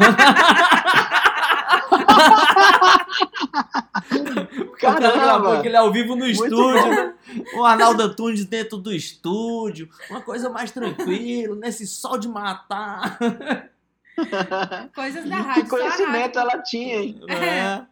[4.59, 5.59] O cara gravou Caramba!
[5.59, 7.13] aquele ao vivo no estúdio, né?
[7.53, 13.17] O Arnaldo Antunes dentro do estúdio, uma coisa mais tranquila, nesse sol de matar.
[14.95, 15.63] Coisas da rádio.
[15.63, 17.19] Que conhecimento rádio- ela tinha, hein?
[17.29, 17.85] É.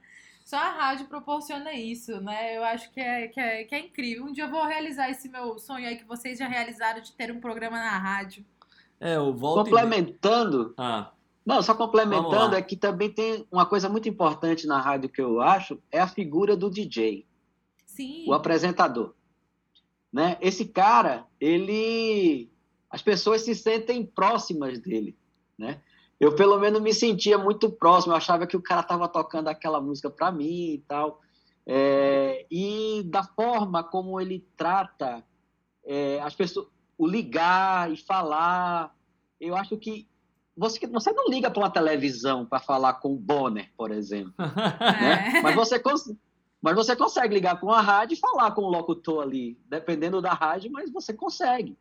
[0.45, 2.55] Só a rádio proporciona isso, né?
[2.55, 4.23] Eu acho que é, que, é, que é incrível.
[4.25, 7.29] Um dia eu vou realizar esse meu sonho aí que vocês já realizaram de ter
[7.33, 8.45] um programa na rádio.
[8.97, 11.11] É, o volta e meia- Complementando, Ah,
[11.45, 15.41] não, só complementando, é que também tem uma coisa muito importante na rádio que eu
[15.41, 17.25] acho, é a figura do DJ.
[17.85, 18.25] Sim.
[18.27, 19.13] o apresentador.
[20.13, 20.37] Né?
[20.39, 22.49] Esse cara, ele.
[22.89, 25.17] As pessoas se sentem próximas dele.
[25.57, 25.81] Né?
[26.19, 28.13] Eu, pelo menos, me sentia muito próximo.
[28.13, 31.21] Eu achava que o cara estava tocando aquela música para mim e tal.
[31.65, 35.23] É, e da forma como ele trata
[35.85, 38.95] é, as pessoas, o ligar e falar,
[39.39, 40.07] eu acho que
[40.55, 44.33] você, você não liga para uma televisão para falar com o Bonner, por exemplo.
[44.39, 45.37] né?
[45.37, 45.41] É.
[45.41, 46.15] Mas, você cons-
[46.61, 50.33] mas você consegue ligar para uma rádio e falar com o locutor ali, dependendo da
[50.33, 51.77] rádio, mas você consegue.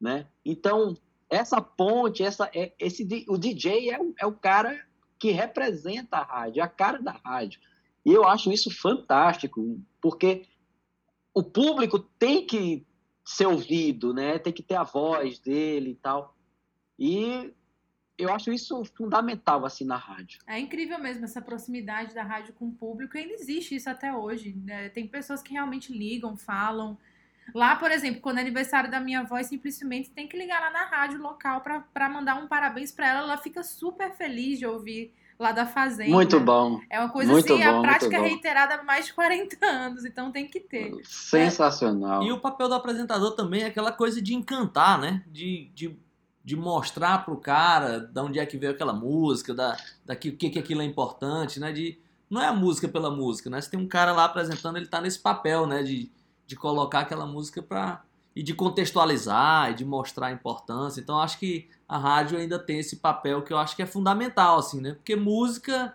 [0.00, 0.26] Né?
[0.44, 0.94] Então,
[1.30, 4.84] essa ponte, essa, é, esse, o DJ é, o- é o cara
[5.18, 7.60] que representa a rádio, é a cara da rádio.
[8.04, 10.46] E eu acho isso fantástico, porque
[11.34, 12.86] o público tem que
[13.24, 14.38] ser ouvido, né?
[14.38, 16.34] tem que ter a voz dele e tal.
[16.98, 17.52] E
[18.16, 20.40] eu acho isso fundamental assim na rádio.
[20.46, 23.16] É incrível mesmo essa proximidade da rádio com o público.
[23.18, 24.54] Ainda existe isso até hoje.
[24.64, 24.88] né?
[24.88, 26.98] Tem pessoas que realmente ligam, falam.
[27.54, 30.84] Lá, por exemplo, quando é aniversário da minha avó, simplesmente tem que ligar lá na
[30.84, 33.20] rádio local pra- pra mandar um parabéns pra ela.
[33.20, 36.10] Ela fica super feliz de ouvir lá da fazenda.
[36.10, 39.64] Muito bom, É uma coisa Muito assim, bom, a prática reiterada há mais de 40
[39.64, 40.92] anos, então tem que ter.
[41.04, 42.22] sensacional.
[42.22, 45.22] E o papel do apresentador também é aquela coisa de encantar, né?
[45.26, 45.96] De, de,
[46.44, 50.50] de mostrar pro cara de onde é que veio aquela música, da, daqui, o que,
[50.50, 51.70] que aquilo é importante, né?
[51.72, 53.60] De, não é a música pela música, né?
[53.60, 55.82] Se tem um cara lá apresentando, ele tá nesse papel, né?
[55.82, 56.10] De,
[56.48, 58.02] de colocar aquela música pra.
[58.34, 60.98] e de contextualizar e de mostrar a importância.
[60.98, 64.58] Então acho que a rádio ainda tem esse papel que eu acho que é fundamental,
[64.58, 64.94] assim, né?
[64.94, 65.94] Porque música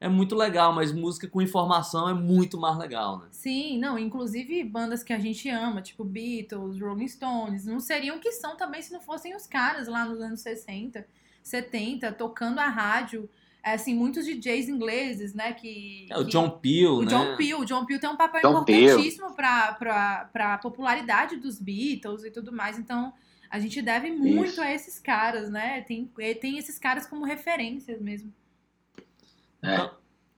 [0.00, 3.28] é muito legal, mas música com informação é muito mais legal, né?
[3.30, 8.20] Sim, não, inclusive bandas que a gente ama, tipo Beatles, Rolling Stones, não seriam o
[8.20, 11.06] que são também se não fossem os caras lá nos anos 60,
[11.44, 13.30] 70, tocando a rádio.
[13.64, 16.06] É, Assim, muitos DJs ingleses, né, que...
[16.10, 17.08] É, o que- John Peel, O né?
[17.10, 22.24] John Peel, o John Peel tem um papel John importantíssimo para a popularidade dos Beatles
[22.24, 22.78] e tudo mais.
[22.78, 23.12] Então,
[23.48, 24.60] a gente deve muito Isso.
[24.62, 25.82] a esses caras, né?
[25.82, 26.10] Tem,
[26.40, 28.32] tem esses caras como referências mesmo.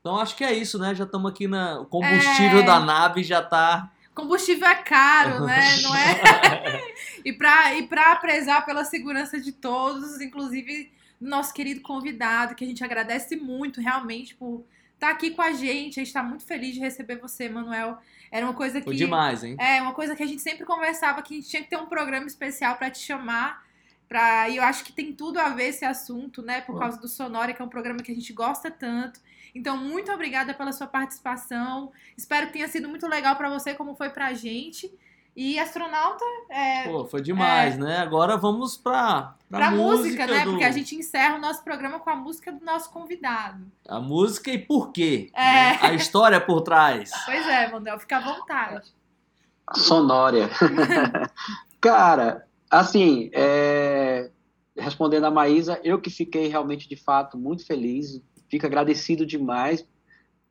[0.01, 0.95] Então acho que é isso, né?
[0.95, 1.81] Já estamos aqui na.
[1.81, 2.63] O combustível É.
[2.63, 3.91] da nave já tá.
[4.15, 5.61] Combustível é caro, né?
[5.83, 6.83] Não é?
[7.25, 10.93] e para e pra prezar pela segurança de todos, inclusive
[11.29, 14.65] nosso querido convidado, que a gente agradece muito realmente por
[14.95, 16.01] estar aqui com a gente.
[16.01, 17.99] A gente está muito feliz de receber você, Manuel.
[18.31, 18.85] Era uma coisa que.
[18.85, 19.57] Foi demais, hein?
[19.59, 21.87] É, uma coisa que a gente sempre conversava, que a gente tinha que ter um
[21.87, 23.65] programa especial para te chamar.
[24.09, 24.49] Pra...
[24.49, 26.61] E eu acho que tem tudo a ver esse assunto, né?
[26.61, 29.21] Por causa do Sonora, que é um programa que a gente gosta tanto.
[29.55, 31.93] Então, muito obrigada pela sua participação.
[32.17, 34.91] Espero que tenha sido muito legal para você, como foi pra gente.
[35.37, 37.99] E astronauta, é, Pô, foi demais, né?
[37.99, 40.45] Agora vamos pra, pra, pra música, né?
[40.45, 43.65] do- Porque a gente encerra o nosso programa com a música do nosso convidado.
[43.89, 45.31] A música e por quê?
[45.35, 45.41] É.
[45.43, 45.79] né?
[45.83, 47.11] A história por trás.
[47.27, 48.93] Pois é, Manuel, fica à vontade.
[49.75, 50.49] Sonória.
[51.81, 54.31] Cara, assim, é,
[54.77, 59.85] respondendo a Maísa, eu que fiquei realmente, de fato, muito feliz, fico agradecido demais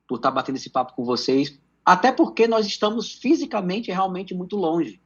[0.08, 5.02] por estar batendo esse papo com vocês, até porque nós estamos fisicamente realmente muito longe,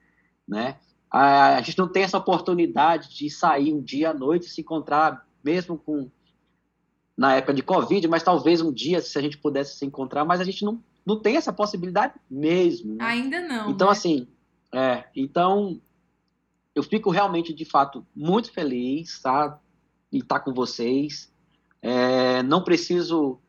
[0.48, 0.78] né?
[1.10, 5.26] A, a gente não tem essa oportunidade de sair um dia à noite, se encontrar,
[5.44, 6.10] mesmo com
[7.18, 10.40] na época de Covid, mas talvez um dia, se a gente pudesse se encontrar, mas
[10.40, 12.94] a gente não, não tem essa possibilidade mesmo.
[12.96, 13.06] né?
[13.06, 13.72] Ainda não.
[13.72, 13.92] Então, né?
[13.92, 14.28] assim,
[14.72, 15.82] é, então
[16.76, 19.60] eu fico realmente, de fato, muito feliz, tá?
[20.14, 21.34] Em estar com vocês.
[21.82, 23.40] É, não preciso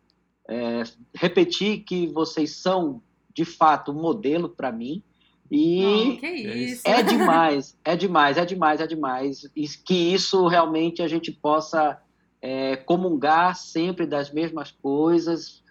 [0.48, 0.82] é,
[1.14, 3.02] repetir que vocês são,
[3.38, 5.00] de fato, um modelo para mim.
[5.48, 6.72] E Não, que isso.
[6.74, 6.82] isso.
[6.84, 9.48] é demais, é demais, é demais, é demais.
[9.54, 11.96] E que isso realmente a gente possa
[12.42, 15.62] é, comungar sempre das mesmas coisas.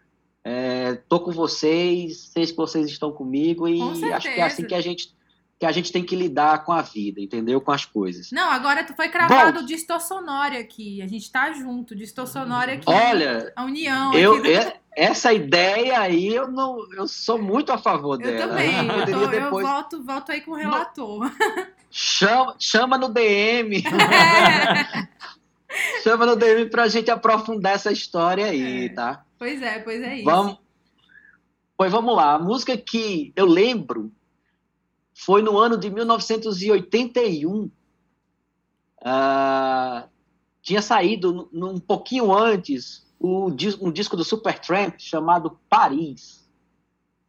[0.45, 4.65] É, tô com vocês, sei que vocês estão comigo e Com acho que é assim
[4.65, 5.15] que a gente
[5.59, 7.59] que a gente tem que lidar com a vida, entendeu?
[7.59, 8.30] Com as coisas.
[8.32, 11.01] Não, agora tu foi cravado Distorsonória aqui.
[11.01, 11.95] A gente tá junto.
[11.95, 12.84] Distorsonória aqui.
[12.88, 14.13] Olha, A união.
[14.13, 18.27] eu, aqui do- é- essa ideia aí eu não, eu sou muito a favor Eu
[18.31, 18.47] dela.
[18.47, 18.75] também.
[18.75, 21.31] A gente Eu, tô- eu depois volto, volto aí com o relator.
[21.91, 25.07] chama, chama no DM, É.
[26.01, 28.89] chama no DM pra gente aprofundar essa história aí, É.
[28.89, 29.23] tá?
[29.37, 30.25] Pois é, pois é isso.
[30.25, 30.57] Vamos.
[31.77, 32.33] Pois vamos lá.
[32.33, 34.11] A música que eu lembro
[35.13, 37.69] foi no ano de 1981.
[39.05, 40.07] Ah,
[40.61, 43.05] tinha saído um pouquinho antes
[43.55, 46.47] dis- um disco do Supertramp chamado Paris,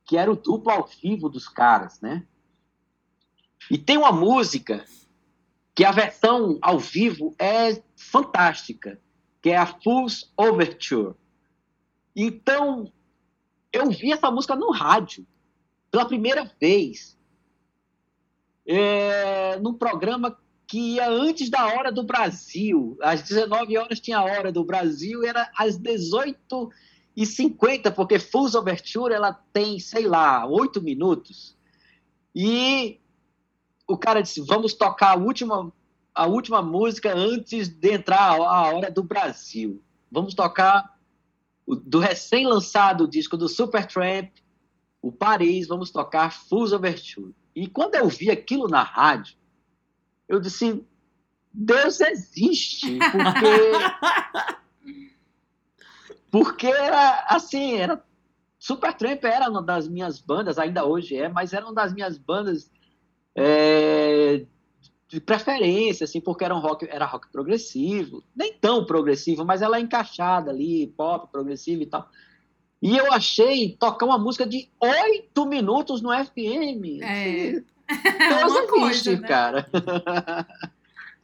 [0.05, 2.27] que era o duplo ao vivo dos caras, né?
[3.71, 4.85] E tem uma música
[5.75, 9.01] que a versão ao vivo é fantástica,
[9.41, 11.15] que é a Fool's Overture.
[12.17, 12.93] Então,
[13.73, 15.27] eu vi essa música no rádio,
[15.91, 17.19] pela primeira vez,
[18.67, 22.97] é, num programa que ia antes da hora do Brasil.
[23.01, 26.71] Às 19 horas tinha a hora do Brasil, era às 18
[27.17, 31.57] e 50 porque Fool's Overture ela tem, sei lá, 8 minutos.
[32.35, 33.01] E
[33.89, 35.73] o cara disse, vamos tocar a última,
[36.15, 39.83] a última música antes de entrar a hora do Brasil.
[40.13, 40.99] Vamos tocar
[41.67, 44.31] do recém-lançado disco do Supertramp,
[45.01, 47.35] o Paris, vamos tocar Fools Overture.
[47.55, 49.37] E quando eu vi aquilo na rádio,
[50.29, 50.85] eu disse,
[51.53, 54.59] Deus existe, porque
[56.31, 58.03] porque era assim, era
[58.59, 62.71] Supertramp era uma das minhas bandas, ainda hoje é, mas era uma das minhas bandas
[63.35, 64.45] é,
[65.09, 69.79] de preferência, assim, porque era um rock, era rock progressivo, nem tão progressivo, mas ela
[69.79, 72.09] é encaixada ali, pop, progressivo e tal.
[72.81, 77.03] E eu achei tocar uma música de oito minutos no FM.
[77.03, 77.63] É.
[77.89, 79.29] Deus É uma coisa, né?
[79.29, 79.69] cara.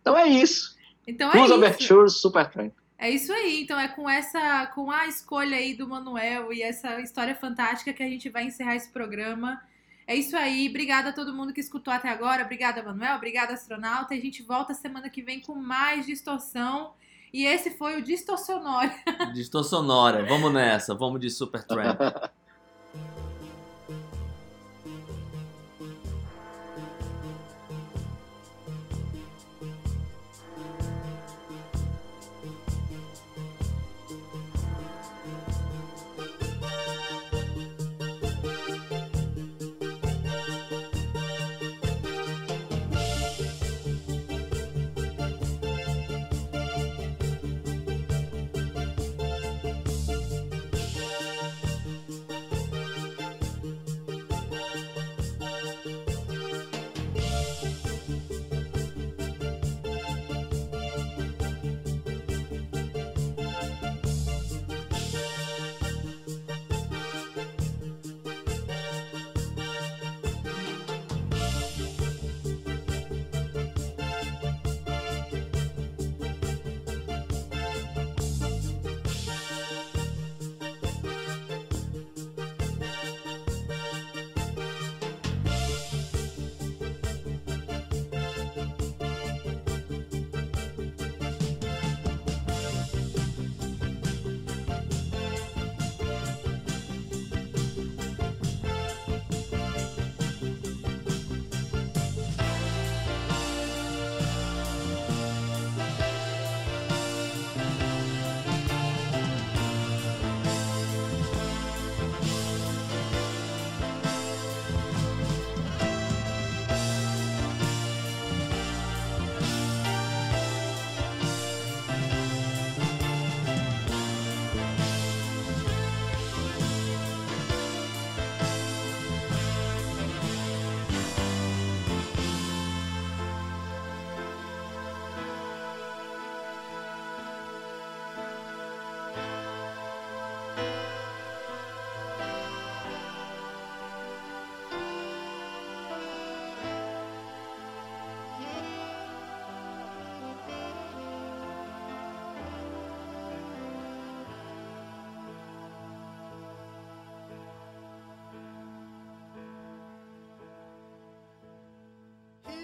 [0.00, 0.74] então é isso.
[1.06, 1.54] Então é Fools isso.
[1.58, 2.72] Overture, Supertramp.
[2.98, 3.62] É isso aí.
[3.62, 8.02] Então é com essa, com a escolha aí do Manuel e essa história fantástica que
[8.02, 9.60] a gente vai encerrar esse programa.
[10.06, 10.68] É isso aí.
[10.68, 12.44] Obrigada a todo mundo que escutou até agora.
[12.44, 13.16] Obrigada, Manuel.
[13.16, 14.14] Obrigada, astronauta.
[14.14, 16.92] E a gente volta semana que vem com mais distorção.
[17.32, 18.92] E esse foi o Distorcionório.
[19.34, 20.24] Distorcionora.
[20.24, 20.94] Vamos nessa.
[20.94, 21.98] Vamos de Supertramp.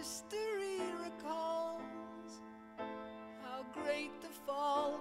[0.00, 2.40] History recalls
[3.42, 4.98] how great the fall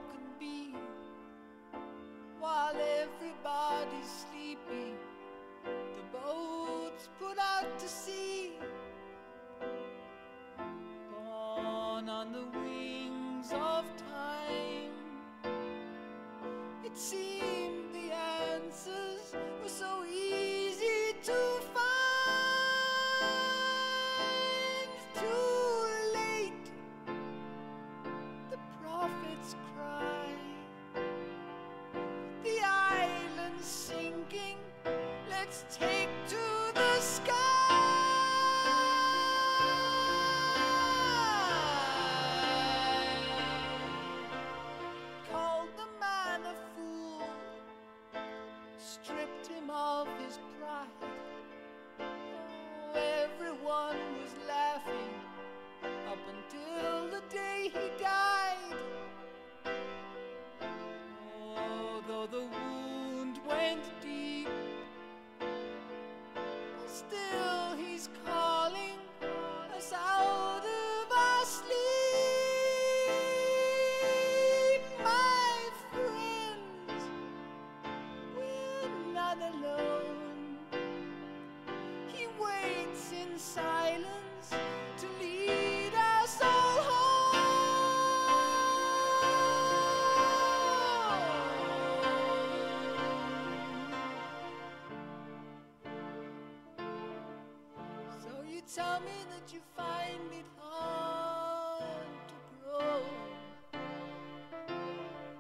[99.00, 103.02] tell me that you find it hard to grow.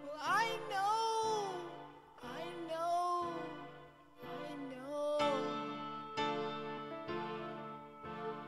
[0.03, 1.51] Well, I know,
[2.23, 3.33] I know,
[4.23, 5.19] I know.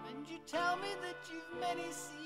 [0.09, 2.20] And you tell me that you've many seeds